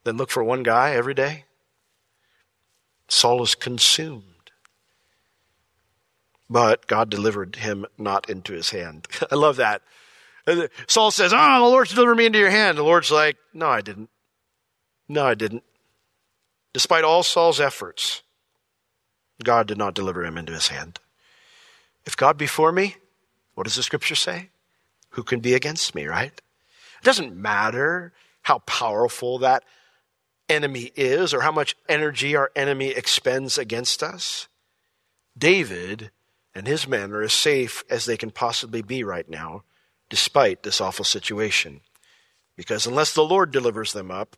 than 0.07 0.17
look 0.17 0.31
for 0.31 0.43
one 0.43 0.63
guy 0.63 0.93
every 0.93 1.15
day? 1.15 1.45
Saul 3.09 3.43
is 3.43 3.55
consumed. 3.55 4.23
But 6.49 6.87
God 6.87 7.11
delivered 7.11 7.57
him 7.57 7.87
not 7.99 8.31
into 8.31 8.53
his 8.53 8.71
hand. 8.71 9.09
I 9.31 9.35
love 9.35 9.57
that. 9.57 9.83
Saul 10.87 11.11
says, 11.11 11.33
Oh, 11.35 11.61
the 11.61 11.69
Lord's 11.69 11.93
delivered 11.93 12.15
me 12.15 12.27
into 12.27 12.39
your 12.39 12.51
hand. 12.51 12.79
The 12.79 12.85
Lord's 12.85 13.11
like, 13.11 13.37
No, 13.53 13.69
I 13.69 13.81
didn't. 13.81 14.09
No, 15.09 15.27
I 15.27 15.35
didn't. 15.35 15.65
Despite 16.73 17.05
all 17.05 17.25
Saul's 17.25 17.61
efforts, 17.61 18.23
God 19.43 19.67
did 19.67 19.77
not 19.79 19.95
deliver 19.95 20.25
him 20.25 20.39
into 20.39 20.53
his 20.53 20.69
hand. 20.69 21.01
If 22.05 22.17
God 22.17 22.39
be 22.39 22.47
for 22.47 22.71
me, 22.71 22.97
what 23.55 23.65
does 23.65 23.75
the 23.75 23.83
scripture 23.83 24.15
say? 24.15 24.51
Who 25.11 25.25
can 25.25 25.41
be 25.41 25.55
against 25.55 25.97
me, 25.97 26.07
right? 26.07 26.33
It 26.33 27.05
doesn't 27.05 27.35
matter 27.35 28.13
how 28.43 28.61
powerful 28.61 29.39
that 29.39 29.65
enemy 30.49 30.93
is 30.97 31.35
or 31.35 31.41
how 31.41 31.53
much 31.53 31.77
energy 31.89 32.37
our 32.37 32.51
enemy 32.57 32.89
expends 32.89 33.59
against 33.59 34.03
us. 34.03 34.49
David 35.37 36.11
and 36.55 36.67
his 36.67 36.89
men 36.89 37.13
are 37.13 37.23
as 37.23 37.33
safe 37.33 37.85
as 37.91 38.07
they 38.07 38.17
can 38.17 38.31
possibly 38.31 38.83
be 38.83 39.05
right 39.05 39.29
now, 39.29 39.63
despite 40.09 40.63
this 40.63 40.81
awful 40.81 41.05
situation. 41.05 41.81
Because 42.57 42.87
unless 42.87 43.13
the 43.13 43.25
Lord 43.25 43.51
delivers 43.51 43.93
them 43.93 44.11
up, 44.11 44.37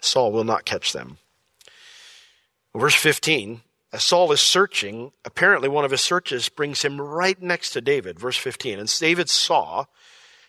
Saul 0.00 0.30
will 0.30 0.44
not 0.44 0.64
catch 0.64 0.92
them. 0.92 1.18
Verse 2.74 2.94
15 2.94 3.62
as 3.92 4.04
Saul 4.04 4.30
is 4.32 4.42
searching, 4.42 5.12
apparently 5.24 5.68
one 5.68 5.84
of 5.84 5.90
his 5.90 6.02
searches 6.02 6.48
brings 6.48 6.82
him 6.82 7.00
right 7.00 7.40
next 7.40 7.70
to 7.70 7.80
David. 7.80 8.18
Verse 8.18 8.36
15. 8.36 8.78
And 8.78 8.98
David 8.98 9.30
saw, 9.30 9.86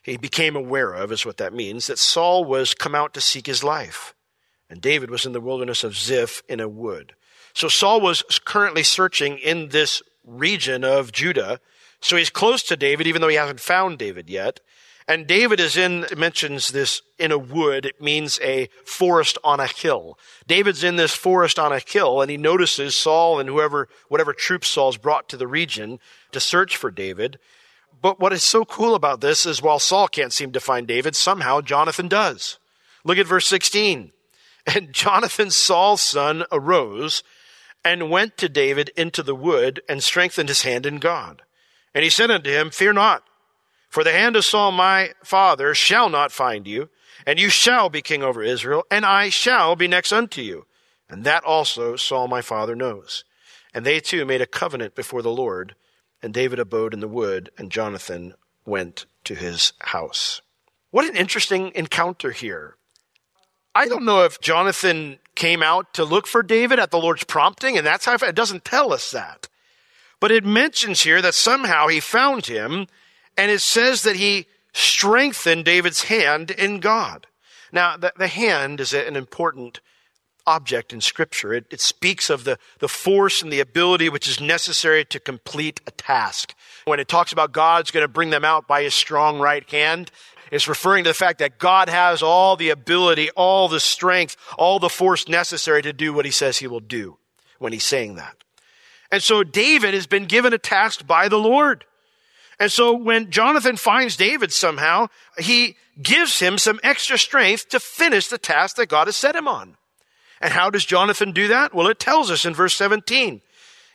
he 0.04 0.18
became 0.18 0.56
aware 0.56 0.92
of, 0.92 1.12
is 1.12 1.26
what 1.26 1.38
that 1.38 1.54
means, 1.54 1.88
that 1.88 2.00
Saul 2.00 2.44
was 2.44 2.74
come 2.74 2.96
out 2.96 3.14
to 3.14 3.22
seek 3.22 3.48
his 3.48 3.64
life. 3.64 4.14
And 4.70 4.82
David 4.82 5.10
was 5.10 5.26
in 5.26 5.34
the 5.34 5.42
wilderness 5.42 5.84
of 5.84 5.98
Ziph 5.98 6.44
in 6.48 6.60
a 6.60 6.70
wood. 6.70 7.14
So 7.54 7.68
Saul 7.68 8.02
was 8.02 8.24
currently 8.46 8.84
searching 8.84 9.38
in 9.40 9.70
this 9.70 10.04
region 10.24 10.84
of 10.84 11.12
Judah. 11.12 11.60
So 12.02 12.16
he's 12.16 12.30
close 12.30 12.64
to 12.64 12.78
David, 12.78 13.08
even 13.08 13.22
though 13.22 13.28
he 13.28 13.36
hasn't 13.36 13.60
found 13.60 13.98
David 13.98 14.30
yet. 14.30 14.60
And 15.08 15.26
David 15.26 15.60
is 15.60 15.76
in, 15.76 16.06
mentions 16.16 16.70
this 16.70 17.02
in 17.18 17.32
a 17.32 17.38
wood. 17.38 17.84
It 17.88 18.00
means 18.00 18.40
a 18.44 18.70
forest 18.86 19.40
on 19.44 19.60
a 19.60 19.66
hill. 19.66 20.20
David's 20.46 20.84
in 20.84 20.98
this 20.98 21.16
forest 21.16 21.58
on 21.58 21.74
a 21.74 21.80
hill 21.80 22.22
and 22.22 22.30
he 22.30 22.38
notices 22.38 22.96
Saul 22.96 23.40
and 23.40 23.50
whoever, 23.50 23.90
whatever 24.08 24.34
troops 24.34 24.68
Saul's 24.68 24.98
brought 24.98 25.28
to 25.30 25.38
the 25.38 25.48
region 25.48 26.00
to 26.32 26.40
search 26.40 26.78
for 26.78 26.92
David. 26.92 27.40
But 28.02 28.20
what 28.20 28.34
is 28.34 28.44
so 28.44 28.66
cool 28.66 28.94
about 28.94 29.20
this 29.20 29.48
is 29.48 29.64
while 29.64 29.80
Saul 29.80 30.08
can't 30.08 30.32
seem 30.32 30.52
to 30.52 30.60
find 30.60 30.88
David, 30.88 31.16
somehow 31.16 31.62
Jonathan 31.62 32.08
does. 32.08 32.60
Look 33.04 33.18
at 33.18 33.26
verse 33.26 33.48
16. 33.48 34.12
And 34.66 34.94
Jonathan, 34.94 35.52
Saul's 35.52 36.04
son, 36.04 36.44
arose 36.52 37.24
and 37.84 38.10
went 38.10 38.38
to 38.38 38.50
David 38.50 38.90
into 38.96 39.24
the 39.24 39.36
wood 39.36 39.82
and 39.88 40.04
strengthened 40.04 40.50
his 40.50 40.64
hand 40.64 40.86
in 40.86 40.98
God. 40.98 41.42
And 41.94 42.04
he 42.04 42.10
said 42.10 42.30
unto 42.30 42.50
him, 42.50 42.70
Fear 42.70 42.94
not. 42.94 43.24
For 43.90 44.04
the 44.04 44.12
hand 44.12 44.36
of 44.36 44.46
Saul 44.46 44.72
my 44.72 45.14
father 45.24 45.74
shall 45.74 46.10
not 46.10 46.32
find 46.32 46.68
you, 46.68 46.90
and 47.26 47.40
you 47.40 47.50
shall 47.50 47.90
be 47.90 48.02
king 48.02 48.22
over 48.22 48.44
Israel, 48.44 48.86
and 48.92 49.06
I 49.06 49.30
shall 49.30 49.76
be 49.76 49.88
next 49.88 50.12
unto 50.12 50.42
you. 50.42 50.66
And 51.10 51.24
that 51.24 51.44
also 51.44 51.96
Saul 51.96 52.28
my 52.28 52.42
father 52.42 52.76
knows. 52.76 53.24
And 53.74 53.86
they 53.86 54.00
two 54.00 54.26
made 54.26 54.42
a 54.42 54.46
covenant 54.46 54.94
before 54.94 55.22
the 55.22 55.32
Lord, 55.32 55.76
and 56.22 56.34
David 56.34 56.60
abode 56.60 56.94
in 56.94 57.00
the 57.00 57.08
wood, 57.08 57.50
and 57.58 57.72
Jonathan 57.72 58.36
went 58.66 59.06
to 59.24 59.34
his 59.34 59.74
house. 59.80 60.42
What 60.92 61.06
an 61.06 61.16
interesting 61.16 61.72
encounter 61.74 62.32
here. 62.32 62.76
I 63.80 63.88
don't 63.88 64.04
know 64.04 64.26
if 64.26 64.42
Jonathan 64.42 65.20
came 65.36 65.64
out 65.64 65.94
to 65.94 66.04
look 66.04 66.28
for 66.28 66.44
David 66.44 66.80
at 66.80 66.92
the 66.92 67.00
Lord's 67.00 67.24
prompting, 67.24 67.78
and 67.78 67.88
that's 67.88 68.04
how 68.04 68.16
it 68.16 68.36
doesn't 68.36 68.66
tell 68.66 68.92
us 68.92 69.10
that. 69.12 69.48
But 70.20 70.32
it 70.32 70.44
mentions 70.44 71.04
here 71.04 71.22
that 71.22 71.34
somehow 71.34 71.88
he 71.88 72.02
found 72.02 72.48
him 72.48 72.88
and 73.38 73.50
it 73.50 73.62
says 73.62 74.02
that 74.02 74.18
he 74.18 74.48
strengthened 74.74 75.64
David's 75.64 76.04
hand 76.04 76.52
in 76.52 76.82
God. 76.82 77.26
Now, 77.72 77.96
the, 77.96 78.12
the 78.18 78.28
hand 78.28 78.82
is 78.82 78.92
an 78.92 79.16
important 79.16 79.80
object 80.46 80.92
in 80.92 81.00
Scripture. 81.00 81.54
It, 81.54 81.68
it 81.72 81.80
speaks 81.80 82.30
of 82.30 82.44
the, 82.44 82.60
the 82.80 82.90
force 82.90 83.42
and 83.42 83.50
the 83.50 83.62
ability 83.62 84.10
which 84.10 84.28
is 84.28 84.42
necessary 84.42 85.06
to 85.06 85.22
complete 85.22 85.80
a 85.88 85.92
task. 85.92 86.54
When 86.84 87.00
it 87.00 87.08
talks 87.08 87.32
about 87.32 87.54
God's 87.54 87.92
going 87.92 88.04
to 88.04 88.10
bring 88.10 88.32
them 88.32 88.44
out 88.44 88.68
by 88.68 88.84
his 88.84 88.94
strong 88.94 89.40
right 89.40 89.68
hand, 89.70 90.12
it's 90.52 90.68
referring 90.68 91.04
to 91.04 91.10
the 91.12 91.14
fact 91.14 91.40
that 91.40 91.60
God 91.60 91.90
has 91.90 92.22
all 92.22 92.56
the 92.56 92.70
ability, 92.70 93.30
all 93.32 93.68
the 93.68 93.80
strength, 93.80 94.36
all 94.58 94.80
the 94.80 94.90
force 94.90 95.28
necessary 95.28 95.82
to 95.82 95.94
do 95.94 96.14
what 96.14 96.26
he 96.26 96.32
says 96.32 96.58
he 96.58 96.68
will 96.68 96.80
do 96.80 97.18
when 97.60 97.74
he's 97.74 97.84
saying 97.84 98.16
that. 98.16 98.36
And 99.12 99.24
so 99.24 99.44
David 99.44 99.94
has 99.94 100.08
been 100.08 100.26
given 100.26 100.54
a 100.54 100.58
task 100.58 101.06
by 101.06 101.30
the 101.30 101.38
Lord. 101.38 101.86
And 102.60 102.72
so 102.72 102.94
when 102.94 103.32
Jonathan 103.32 103.78
finds 103.78 104.18
David 104.18 104.52
somehow, 104.52 105.08
he 105.38 105.76
gives 106.02 106.40
him 106.40 106.58
some 106.58 106.80
extra 106.84 107.18
strength 107.18 107.70
to 107.70 107.80
finish 107.80 108.28
the 108.28 108.38
task 108.38 108.76
that 108.76 108.90
God 108.90 109.08
has 109.08 109.18
set 109.18 109.36
him 109.36 109.48
on. 109.48 109.78
And 110.42 110.54
how 110.54 110.70
does 110.70 110.86
Jonathan 110.86 111.32
do 111.32 111.48
that? 111.50 111.74
Well, 111.74 111.88
it 111.88 112.00
tells 112.00 112.32
us 112.32 112.46
in 112.46 112.54
verse 112.54 112.74
17. 112.76 113.42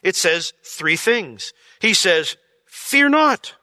It 0.02 0.16
says 0.16 0.52
three 0.62 0.96
things. 0.96 1.52
He 1.80 1.94
says, 1.94 2.36
Fear 2.66 3.10
not, 3.10 3.54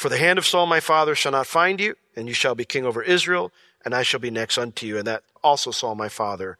for 0.00 0.08
the 0.08 0.16
hand 0.16 0.38
of 0.38 0.46
Saul 0.46 0.64
my 0.64 0.80
father 0.80 1.14
shall 1.14 1.32
not 1.32 1.46
find 1.46 1.78
you, 1.78 1.94
and 2.16 2.26
you 2.26 2.32
shall 2.32 2.54
be 2.54 2.64
king 2.64 2.86
over 2.86 3.02
Israel, 3.02 3.52
and 3.84 3.94
I 3.94 4.02
shall 4.02 4.18
be 4.18 4.30
next 4.30 4.56
unto 4.56 4.86
you. 4.86 4.96
And 4.96 5.06
that 5.06 5.24
also 5.44 5.72
Saul 5.72 5.94
my 5.94 6.08
father 6.08 6.56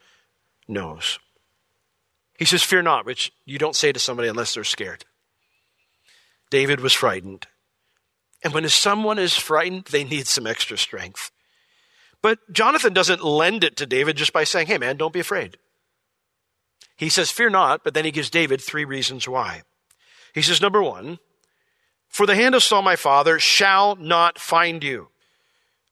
knows. 0.69 1.19
He 2.39 2.45
says, 2.45 2.63
Fear 2.63 2.83
not, 2.83 3.07
which 3.07 3.33
you 3.47 3.57
don't 3.57 3.75
say 3.75 3.93
to 3.93 3.99
somebody 3.99 4.29
unless 4.29 4.53
they're 4.53 4.63
scared. 4.63 5.07
David 6.51 6.81
was 6.81 6.93
frightened. 6.93 7.47
And 8.45 8.53
when 8.53 8.69
someone 8.69 9.19
is 9.19 9.39
frightened, 9.39 9.87
they 9.87 10.05
need 10.05 10.27
some 10.27 10.47
extra 10.47 10.77
strength. 10.77 11.31
But 12.21 12.41
Jonathan 12.53 12.93
doesn't 12.93 13.25
lend 13.25 13.65
it 13.65 13.75
to 13.79 13.87
David 13.87 14.19
just 14.19 14.35
by 14.35 14.45
saying, 14.45 14.67
hey 14.67 14.77
man, 14.77 14.99
don't 14.99 15.15
be 15.15 15.21
afraid. 15.21 15.57
He 16.95 17.09
says, 17.09 17.31
fear 17.31 17.49
not, 17.49 17.85
but 17.85 17.95
then 17.95 18.05
he 18.05 18.11
gives 18.11 18.29
David 18.29 18.61
three 18.61 18.85
reasons 18.85 19.27
why. 19.27 19.63
He 20.35 20.43
says, 20.43 20.61
number 20.61 20.83
one, 20.83 21.21
for 22.11 22.27
the 22.27 22.35
hand 22.35 22.55
of 22.55 22.63
Saul 22.63 22.83
my 22.83 22.97
father 22.97 23.39
shall 23.39 23.97
not 23.97 24.39
find 24.39 24.85
you. 24.85 25.09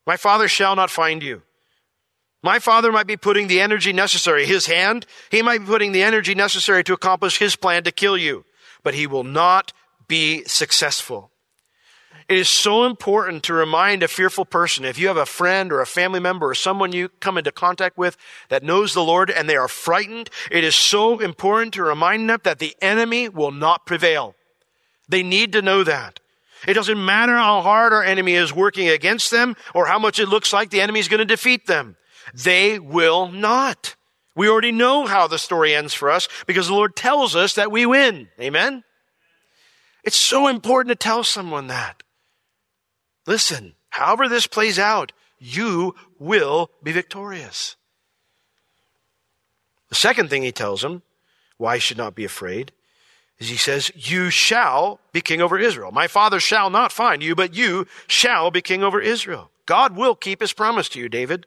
My 0.07 0.17
father 0.17 0.49
shall 0.49 0.77
not 0.77 0.91
find 0.91 1.23
you. 1.23 1.43
My 2.43 2.59
father 2.59 2.93
might 2.93 3.07
be 3.07 3.17
putting 3.17 3.47
the 3.49 3.61
energy 3.61 3.93
necessary, 3.93 4.45
his 4.45 4.67
hand, 4.67 5.07
he 5.31 5.43
might 5.43 5.59
be 5.59 5.67
putting 5.67 5.93
the 5.93 6.03
energy 6.03 6.35
necessary 6.35 6.85
to 6.85 6.93
accomplish 6.93 7.39
his 7.39 7.57
plan 7.57 7.85
to 7.85 7.93
kill 7.93 8.17
you, 8.17 8.45
but 8.83 8.95
he 8.95 9.07
will 9.07 9.25
not 9.25 9.73
be 10.07 10.45
successful. 10.45 11.31
It 12.29 12.37
is 12.37 12.49
so 12.49 12.85
important 12.85 13.43
to 13.45 13.55
remind 13.55 14.03
a 14.03 14.09
fearful 14.09 14.45
person, 14.45 14.85
if 14.85 14.99
you 14.99 15.09
have 15.09 15.17
a 15.17 15.25
friend 15.25 15.73
or 15.73 15.81
a 15.81 15.87
family 15.87 16.21
member 16.21 16.51
or 16.51 16.55
someone 16.55 16.93
you 16.93 17.09
come 17.09 17.39
into 17.39 17.51
contact 17.51 17.97
with 17.97 18.19
that 18.51 18.63
knows 18.63 18.93
the 18.93 19.03
Lord 19.03 19.31
and 19.31 19.49
they 19.49 19.57
are 19.57 19.69
frightened, 19.69 20.29
it 20.51 20.63
is 20.63 20.77
so 20.77 21.21
important 21.21 21.75
to 21.75 21.83
remind 21.83 22.29
them 22.29 22.41
that 22.45 22.59
the 22.59 22.77
enemy 22.83 23.31
will 23.31 23.51
not 23.51 23.87
prevail. 23.87 24.35
They 25.09 25.23
need 25.23 25.53
to 25.53 25.63
know 25.63 25.85
that. 25.85 26.21
It 26.67 26.75
doesn't 26.75 27.05
matter 27.05 27.37
how 27.37 27.63
hard 27.63 27.93
our 27.93 28.03
enemy 28.03 28.35
is 28.35 28.53
working 28.53 28.89
against 28.89 29.31
them 29.31 29.57
or 29.75 29.87
how 29.87 29.99
much 29.99 30.19
it 30.19 30.29
looks 30.29 30.53
like 30.53 30.71
the 30.71 30.81
enemy 30.81 31.01
is 31.01 31.09
going 31.09 31.19
to 31.19 31.25
defeat 31.25 31.67
them. 31.67 31.97
They 32.35 32.79
will 32.79 33.29
not. 33.29 33.95
We 34.35 34.49
already 34.49 34.73
know 34.73 35.07
how 35.07 35.27
the 35.27 35.39
story 35.39 35.75
ends 35.75 35.95
for 35.95 36.11
us 36.11 36.29
because 36.47 36.69
the 36.69 36.75
Lord 36.75 36.95
tells 36.97 37.35
us 37.35 37.55
that 37.55 37.73
we 37.73 37.87
win. 37.87 38.29
Amen? 38.41 38.85
It's 40.05 40.17
so 40.17 40.49
important 40.49 40.91
to 40.91 40.97
tell 41.03 41.25
someone 41.25 41.69
that. 41.69 42.03
Listen, 43.27 43.75
however 43.91 44.29
this 44.29 44.47
plays 44.47 44.79
out, 44.79 45.13
you 45.39 45.95
will 46.19 46.71
be 46.83 46.93
victorious. 46.93 47.77
The 49.89 49.95
second 49.95 50.31
thing 50.31 50.43
he 50.43 50.53
tells 50.53 50.85
him, 50.85 51.03
why 51.57 51.79
should 51.79 51.99
not 51.99 52.15
be 52.15 52.25
afraid, 52.25 52.73
is 53.39 53.49
he 53.49 53.57
says, 53.57 53.91
You 53.95 54.31
shall 54.31 55.01
be 55.13 55.21
king 55.21 55.41
over 55.41 55.59
Israel. 55.59 55.93
My 55.93 56.07
father 56.07 56.41
shall 56.41 56.71
not 56.71 56.93
find 56.93 57.23
you, 57.23 57.35
but 57.35 57.55
you 57.55 57.87
shall 58.07 58.51
be 58.51 58.63
king 58.63 58.83
over 58.83 59.01
Israel. 59.01 59.51
God 59.67 59.97
will 59.97 60.15
keep 60.15 60.41
his 60.41 60.53
promise 60.53 60.89
to 60.91 60.99
you, 60.99 61.09
David. 61.09 61.47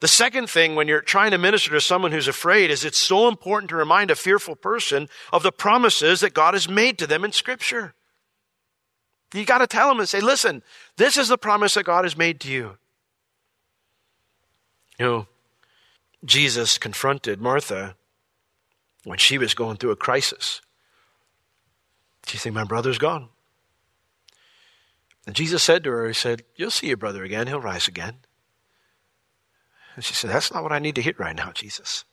The 0.00 0.08
second 0.08 0.50
thing 0.50 0.74
when 0.74 0.86
you're 0.86 1.00
trying 1.00 1.30
to 1.30 1.38
minister 1.38 1.70
to 1.70 1.80
someone 1.80 2.12
who's 2.12 2.28
afraid 2.28 2.70
is 2.70 2.84
it's 2.84 2.98
so 2.98 3.26
important 3.28 3.70
to 3.70 3.76
remind 3.76 4.10
a 4.10 4.16
fearful 4.16 4.54
person 4.54 5.08
of 5.32 5.42
the 5.42 5.52
promises 5.52 6.20
that 6.20 6.34
God 6.34 6.54
has 6.54 6.68
made 6.68 6.98
to 6.98 7.06
them 7.06 7.24
in 7.24 7.32
Scripture. 7.32 7.94
You 9.32 9.44
got 9.44 9.58
to 9.58 9.66
tell 9.66 9.88
them 9.88 9.98
and 9.98 10.08
say, 10.08 10.20
listen, 10.20 10.62
this 10.96 11.16
is 11.16 11.28
the 11.28 11.38
promise 11.38 11.74
that 11.74 11.84
God 11.84 12.04
has 12.04 12.16
made 12.16 12.38
to 12.40 12.50
you. 12.50 12.76
You 14.98 15.06
know, 15.06 15.26
Jesus 16.24 16.78
confronted 16.78 17.40
Martha 17.40 17.96
when 19.04 19.18
she 19.18 19.38
was 19.38 19.54
going 19.54 19.76
through 19.76 19.90
a 19.90 19.96
crisis. 19.96 20.60
You 22.32 22.38
think 22.38 22.54
my 22.54 22.64
brother's 22.64 22.98
gone? 22.98 23.28
And 25.26 25.34
Jesus 25.34 25.62
said 25.62 25.84
to 25.84 25.90
her, 25.90 26.06
He 26.08 26.14
said, 26.14 26.42
You'll 26.56 26.70
see 26.70 26.88
your 26.88 26.96
brother 26.96 27.24
again. 27.24 27.46
He'll 27.46 27.60
rise 27.60 27.88
again. 27.88 28.16
And 29.96 30.04
she 30.04 30.14
said, 30.14 30.30
That's 30.30 30.52
not 30.52 30.62
what 30.62 30.72
I 30.72 30.78
need 30.78 30.94
to 30.96 31.02
hear 31.02 31.14
right 31.18 31.36
now, 31.36 31.52
Jesus. 31.52 32.04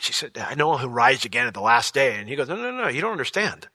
She 0.00 0.12
said, 0.12 0.38
I 0.38 0.54
know 0.54 0.76
he'll 0.76 0.88
rise 0.88 1.24
again 1.24 1.46
at 1.46 1.54
the 1.54 1.60
last 1.60 1.94
day. 1.94 2.16
And 2.16 2.28
he 2.28 2.36
goes, 2.36 2.48
No, 2.48 2.56
no, 2.56 2.70
no, 2.70 2.88
you 2.88 3.00
don't 3.00 3.12
understand. 3.12 3.68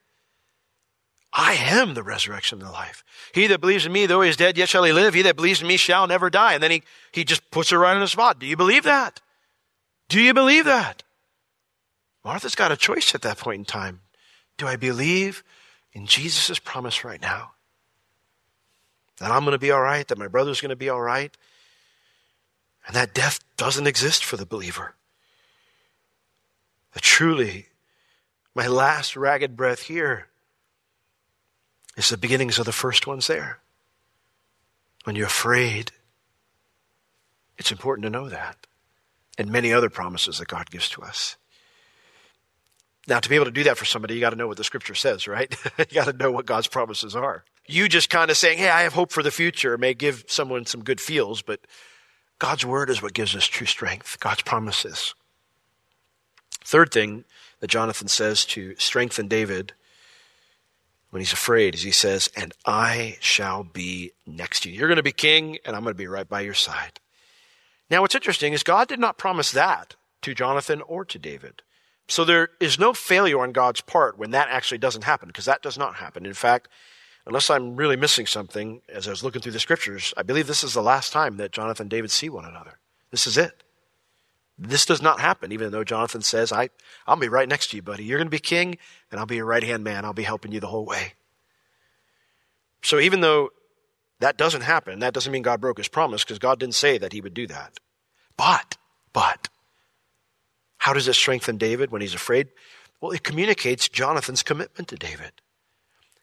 I 1.34 1.54
am 1.54 1.94
the 1.94 2.04
resurrection 2.04 2.60
and 2.60 2.68
the 2.68 2.74
life. 2.74 3.06
He 3.34 3.48
that 3.48 3.62
believes 3.62 3.86
in 3.86 3.94
me, 3.94 4.06
though 4.06 4.22
he 4.22 4.30
is 4.30 4.36
dead, 4.36 4.58
yet 4.58 4.68
shall 4.68 4.84
he 4.84 4.92
live. 4.92 5.14
He 5.14 5.22
that 5.22 5.38
believes 5.38 5.62
in 5.62 5.68
me 5.68 5.78
shall 5.78 6.06
never 6.06 6.30
die. 6.30 6.56
And 6.56 6.64
then 6.64 6.72
he, 6.72 6.84
he 7.14 7.24
just 7.24 7.50
puts 7.52 7.70
her 7.70 7.80
right 7.80 7.94
on 7.94 8.02
the 8.02 8.08
spot. 8.08 8.40
Do 8.40 8.46
you 8.46 8.58
believe 8.58 8.84
that? 8.84 9.22
Do 10.10 10.20
you 10.20 10.34
believe 10.34 10.66
that? 10.66 11.04
Martha's 12.26 12.56
got 12.56 12.74
a 12.74 12.78
choice 12.78 13.16
at 13.16 13.22
that 13.22 13.38
point 13.38 13.60
in 13.60 13.66
time. 13.66 14.02
Do 14.58 14.68
I 14.68 14.76
believe 14.76 15.44
in 15.94 16.06
Jesus' 16.06 16.60
promise 16.60 17.04
right 17.04 17.22
now? 17.22 17.52
That 19.18 19.32
I'm 19.32 19.44
going 19.44 19.54
to 19.54 19.60
be 19.60 19.72
all 19.72 19.82
right, 19.82 20.08
that 20.08 20.18
my 20.18 20.28
brother's 20.28 20.62
going 20.62 20.70
to 20.70 20.76
be 20.76 20.90
all 20.90 21.02
right, 21.02 21.36
and 22.88 22.96
that 22.96 23.14
death 23.14 23.40
doesn't 23.58 23.88
exist 23.88 24.26
for 24.26 24.38
the 24.38 24.46
believer. 24.46 24.96
That 26.94 27.04
truly, 27.04 27.68
my 28.56 28.68
last 28.68 29.16
ragged 29.16 29.56
breath 29.56 29.84
here 29.84 30.28
is 31.96 32.10
the 32.10 32.18
beginnings 32.18 32.60
of 32.60 32.66
the 32.66 32.72
first 32.72 33.08
ones 33.08 33.28
there. 33.28 33.60
When 35.04 35.16
you're 35.16 35.28
afraid, 35.28 35.92
it's 37.58 37.72
important 37.72 38.04
to 38.06 38.10
know 38.10 38.30
that. 38.30 38.68
And 39.38 39.52
many 39.52 39.72
other 39.74 39.90
promises 39.90 40.40
that 40.40 40.48
God 40.48 40.70
gives 40.70 40.90
to 40.90 41.02
us. 41.02 41.38
Now, 43.12 43.20
to 43.20 43.28
be 43.28 43.36
able 43.36 43.44
to 43.44 43.52
do 43.52 43.66
that 43.66 43.78
for 43.78 43.84
somebody, 43.84 44.14
you 44.14 44.22
got 44.22 44.30
to 44.30 44.38
know 44.38 44.48
what 44.48 44.56
the 44.56 44.64
scripture 44.64 44.96
says, 44.96 45.28
right? 45.28 45.54
you 45.78 45.86
got 45.94 46.06
to 46.06 46.14
know 46.14 46.32
what 46.32 46.46
God's 46.46 46.68
promises 46.68 47.14
are. 47.14 47.44
You 47.68 47.90
just 47.90 48.10
kind 48.10 48.32
of 48.32 48.38
saying, 48.38 48.58
hey, 48.58 48.70
I 48.70 48.84
have 48.84 48.94
hope 48.94 49.12
for 49.12 49.22
the 49.22 49.32
future 49.32 49.78
may 49.78 49.94
give 49.94 50.24
someone 50.30 50.66
some 50.66 50.82
good 50.82 51.02
feels, 51.02 51.42
but 51.42 51.60
God's 52.40 52.66
word 52.66 52.90
is 52.90 53.02
what 53.02 53.12
gives 53.12 53.36
us 53.36 53.44
true 53.44 53.68
strength, 53.68 54.18
God's 54.22 54.44
promises. 54.44 55.14
Third 56.64 56.94
thing 56.94 57.26
that 57.60 57.68
Jonathan 57.70 58.08
says 58.08 58.46
to 58.46 58.78
strengthen 58.78 59.28
David 59.28 59.74
when 61.10 61.20
he's 61.20 61.34
afraid 61.34 61.76
is 61.76 61.82
he 61.82 61.92
says, 61.92 62.30
And 62.34 62.54
I 62.66 63.18
shall 63.20 63.66
be 63.66 64.14
next 64.26 64.62
to 64.62 64.70
you. 64.70 64.80
You're 64.80 64.88
going 64.88 64.96
to 64.96 65.04
be 65.04 65.12
king, 65.12 65.58
and 65.66 65.76
I'm 65.76 65.84
going 65.84 65.94
to 65.94 65.98
be 65.98 66.08
right 66.08 66.30
by 66.30 66.40
your 66.40 66.54
side. 66.54 67.02
Now, 67.90 68.00
what's 68.00 68.16
interesting 68.16 68.54
is 68.54 68.64
God 68.64 68.88
did 68.88 69.02
not 69.02 69.18
promise 69.18 69.52
that 69.52 69.98
to 70.22 70.34
Jonathan 70.34 70.82
or 70.84 71.04
to 71.04 71.20
David. 71.20 71.62
So 72.08 72.26
there 72.26 72.50
is 72.60 72.78
no 72.78 72.94
failure 72.94 73.40
on 73.40 73.52
God's 73.52 73.82
part 73.82 74.18
when 74.18 74.32
that 74.32 74.50
actually 74.50 74.80
doesn't 74.80 75.04
happen, 75.04 75.28
because 75.28 75.46
that 75.46 75.62
does 75.62 75.78
not 75.78 75.96
happen. 75.96 76.26
In 76.26 76.34
fact, 76.34 76.68
unless 77.26 77.50
I'm 77.50 77.76
really 77.76 77.96
missing 77.96 78.26
something, 78.26 78.82
as 78.90 79.08
I 79.08 79.12
was 79.12 79.24
looking 79.24 79.42
through 79.42 79.54
the 79.54 79.60
scriptures, 79.60 80.14
I 80.18 80.24
believe 80.24 80.48
this 80.48 80.64
is 80.64 80.74
the 80.74 80.82
last 80.82 81.14
time 81.14 81.38
that 81.38 81.52
Jonathan 81.52 81.84
and 81.84 81.90
David 81.90 82.12
see 82.12 82.30
one 82.30 82.46
another. 82.46 82.80
This 83.12 83.28
is 83.28 83.38
it. 83.38 83.64
This 84.58 84.86
does 84.86 85.02
not 85.02 85.20
happen, 85.20 85.52
even 85.52 85.72
though 85.72 85.84
Jonathan 85.84 86.22
says, 86.22 86.52
I, 86.52 86.70
I'll 87.08 87.16
be 87.16 87.30
right 87.30 87.50
next 87.50 87.72
to 87.72 87.78
you, 87.78 87.82
buddy. 87.82 88.04
You're 88.04 88.20
going 88.20 88.28
to 88.28 88.32
be 88.32 88.40
king, 88.40 88.78
and 89.10 89.20
I'll 89.20 89.26
be 89.26 89.38
your 89.38 89.46
right 89.46 89.64
hand 89.64 89.84
man. 89.84 90.06
I'll 90.06 90.14
be 90.14 90.24
helping 90.24 90.52
you 90.52 90.60
the 90.60 90.68
whole 90.68 90.86
way. 90.86 91.14
So 92.84 93.00
even 93.00 93.22
though 93.22 93.52
that 94.20 94.38
doesn't 94.38 94.62
happen, 94.62 95.00
that 95.00 95.14
doesn't 95.14 95.32
mean 95.32 95.42
God 95.42 95.62
broke 95.62 95.78
his 95.78 95.88
promise 95.88 96.24
because 96.24 96.40
God 96.40 96.60
didn't 96.60 96.76
say 96.76 96.98
that 97.00 97.14
he 97.14 97.22
would 97.22 97.34
do 97.34 97.48
that. 97.48 97.80
But, 98.38 98.78
but, 99.14 99.50
how 100.82 100.94
does 100.94 101.08
it 101.08 101.14
strengthen 101.14 101.58
David 101.58 101.92
when 101.92 102.02
he's 102.02 102.16
afraid? 102.16 102.48
Well, 103.00 103.12
it 103.12 103.24
communicates 103.24 103.88
Jonathan's 103.88 104.42
commitment 104.42 104.88
to 104.88 104.96
David. 104.96 105.32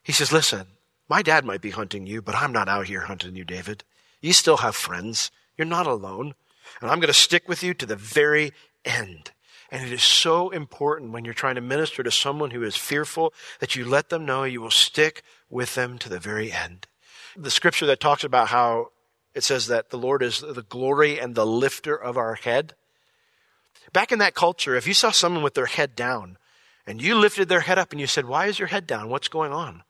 He 0.03 0.11
says, 0.11 0.33
Listen, 0.33 0.67
my 1.09 1.23
dad 1.23 1.45
might 1.45 1.61
be 1.61 1.71
hunting 1.71 2.09
you, 2.09 2.21
but 2.21 2.35
I'm 2.35 2.51
not 2.51 2.69
out 2.69 2.89
here 2.89 3.03
hunting 3.03 3.37
you, 3.37 3.45
David. 3.45 3.85
You 4.21 4.33
still 4.33 4.57
have 4.57 4.75
friends. 4.75 5.31
You're 5.57 5.65
not 5.65 5.87
alone. 5.87 6.35
And 6.81 6.91
I'm 6.91 6.99
going 6.99 7.07
to 7.07 7.15
stick 7.15 7.49
with 7.49 7.63
you 7.63 7.73
to 7.75 7.87
the 7.87 7.95
very 7.95 8.53
end. 8.85 9.31
And 9.71 9.87
it 9.87 9.93
is 9.93 10.03
so 10.03 10.51
important 10.51 11.13
when 11.13 11.25
you're 11.25 11.35
trying 11.35 11.55
to 11.55 11.61
minister 11.61 12.03
to 12.03 12.11
someone 12.11 12.51
who 12.51 12.65
is 12.65 12.75
fearful 12.75 13.33
that 13.61 13.77
you 13.77 13.85
let 13.85 14.09
them 14.09 14.27
know 14.27 14.43
you 14.43 14.61
will 14.61 14.73
stick 14.73 15.23
with 15.49 15.77
them 15.77 15.99
to 15.99 16.09
the 16.09 16.19
very 16.19 16.51
end. 16.51 16.89
The 17.37 17.53
scripture 17.53 17.87
that 17.87 18.01
talks 18.01 18.25
about 18.25 18.49
how 18.49 18.89
it 19.35 19.45
says 19.45 19.69
that 19.69 19.91
the 19.91 19.99
Lord 19.99 20.21
is 20.21 20.41
the 20.41 20.67
glory 20.69 21.21
and 21.21 21.37
the 21.37 21.47
lifter 21.47 21.95
of 21.95 22.17
our 22.17 22.35
head. 22.35 22.75
Back 23.93 24.13
in 24.13 24.19
that 24.19 24.35
culture, 24.35 24.77
if 24.77 24.87
you 24.87 24.95
saw 24.95 25.11
someone 25.11 25.43
with 25.43 25.55
their 25.55 25.67
head 25.67 25.95
down 25.95 26.37
and 26.87 27.01
you 27.01 27.15
lifted 27.15 27.49
their 27.49 27.61
head 27.61 27.79
up 27.79 27.93
and 27.93 28.01
you 28.01 28.07
said, 28.07 28.27
why 28.27 28.47
is 28.47 28.59
your 28.59 28.69
head 28.69 28.87
down? 28.87 29.09
What's 29.09 29.29
going 29.29 29.53
on? 29.53 29.83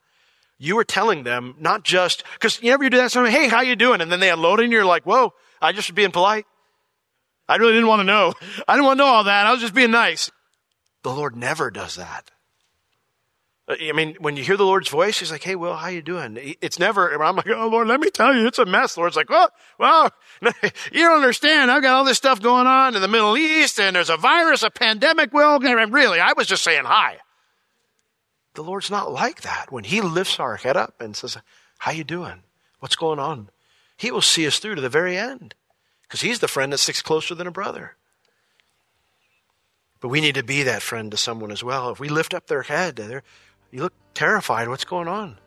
You 0.57 0.75
were 0.75 0.83
telling 0.83 1.23
them 1.23 1.55
not 1.59 1.83
just, 1.83 2.23
cause 2.39 2.61
you 2.61 2.71
ever 2.73 2.83
you 2.83 2.89
do 2.89 2.97
that, 2.97 3.11
someone, 3.11 3.31
hey, 3.31 3.47
how 3.47 3.61
you 3.61 3.75
doing? 3.75 4.01
And 4.01 4.11
then 4.11 4.19
they 4.19 4.29
unload 4.29 4.59
and 4.59 4.71
you're 4.71 4.85
like, 4.85 5.03
whoa, 5.05 5.33
I 5.61 5.71
just 5.71 5.89
was 5.89 5.95
being 5.95 6.11
polite. 6.11 6.45
I 7.47 7.55
really 7.55 7.73
didn't 7.73 7.87
want 7.87 8.01
to 8.01 8.05
know. 8.05 8.33
I 8.67 8.73
didn't 8.73 8.85
want 8.85 8.97
to 8.97 9.03
know 9.03 9.09
all 9.09 9.23
that. 9.23 9.47
I 9.47 9.51
was 9.51 9.61
just 9.61 9.73
being 9.73 9.91
nice. 9.91 10.29
The 11.03 11.11
Lord 11.11 11.35
never 11.35 11.71
does 11.71 11.95
that. 11.95 12.29
Uh, 13.69 13.75
I 13.81 13.91
mean, 13.91 14.15
when 14.19 14.35
you 14.35 14.43
hear 14.43 14.57
the 14.57 14.65
Lord's 14.65 14.89
voice, 14.89 15.19
He's 15.19 15.31
like, 15.31 15.43
"Hey, 15.43 15.55
Will, 15.55 15.75
how 15.75 15.89
you 15.89 16.01
doing?" 16.01 16.55
It's 16.61 16.79
never. 16.79 17.13
I'm 17.21 17.35
like, 17.35 17.47
"Oh 17.47 17.67
Lord, 17.67 17.87
let 17.87 17.99
me 17.99 18.09
tell 18.09 18.35
you, 18.35 18.47
it's 18.47 18.59
a 18.59 18.65
mess." 18.65 18.97
Lord's 18.97 19.15
like, 19.15 19.29
"Well, 19.29 19.51
well, 19.77 20.11
you 20.41 20.51
don't 20.91 21.17
understand. 21.17 21.69
I've 21.69 21.83
got 21.83 21.93
all 21.93 22.03
this 22.03 22.17
stuff 22.17 22.41
going 22.41 22.67
on 22.67 22.95
in 22.95 23.01
the 23.01 23.07
Middle 23.07 23.37
East, 23.37 23.79
and 23.79 23.95
there's 23.95 24.09
a 24.09 24.17
virus, 24.17 24.63
a 24.63 24.71
pandemic. 24.71 25.31
Will, 25.33 25.59
really, 25.59 26.19
I 26.19 26.33
was 26.33 26.47
just 26.47 26.63
saying 26.63 26.85
hi." 26.85 27.17
The 28.55 28.63
Lord's 28.63 28.89
not 28.89 29.11
like 29.11 29.41
that. 29.41 29.71
When 29.71 29.83
He 29.83 30.01
lifts 30.01 30.39
our 30.39 30.57
head 30.57 30.75
up 30.75 30.99
and 30.99 31.15
says, 31.15 31.37
"How 31.77 31.91
you 31.91 32.03
doing? 32.03 32.43
What's 32.79 32.95
going 32.95 33.19
on?" 33.19 33.49
He 33.95 34.11
will 34.11 34.21
see 34.21 34.47
us 34.47 34.59
through 34.59 34.75
to 34.75 34.81
the 34.81 34.89
very 34.89 35.17
end, 35.17 35.53
because 36.03 36.21
He's 36.21 36.39
the 36.39 36.47
friend 36.47 36.73
that 36.73 36.79
sticks 36.79 37.01
closer 37.01 37.35
than 37.35 37.47
a 37.47 37.51
brother. 37.51 37.95
But 40.01 40.07
we 40.07 40.21
need 40.21 40.35
to 40.35 40.43
be 40.43 40.63
that 40.63 40.81
friend 40.81 41.11
to 41.11 41.17
someone 41.17 41.51
as 41.51 41.63
well. 41.63 41.89
If 41.89 41.99
we 41.99 42.07
lift 42.07 42.33
up 42.33 42.47
their 42.47 42.61
head, 42.61 42.95
they're 42.95 43.23
you 43.71 43.81
look 43.81 43.93
terrified. 44.13 44.67
What's 44.67 44.85
going 44.85 45.07
on? 45.07 45.37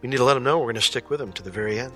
We 0.00 0.08
need 0.08 0.16
to 0.16 0.24
let 0.24 0.34
them 0.34 0.42
know 0.42 0.58
we're 0.58 0.66
going 0.66 0.74
to 0.74 0.80
stick 0.80 1.10
with 1.10 1.20
them 1.20 1.32
to 1.34 1.42
the 1.42 1.50
very 1.50 1.78
end. 1.78 1.92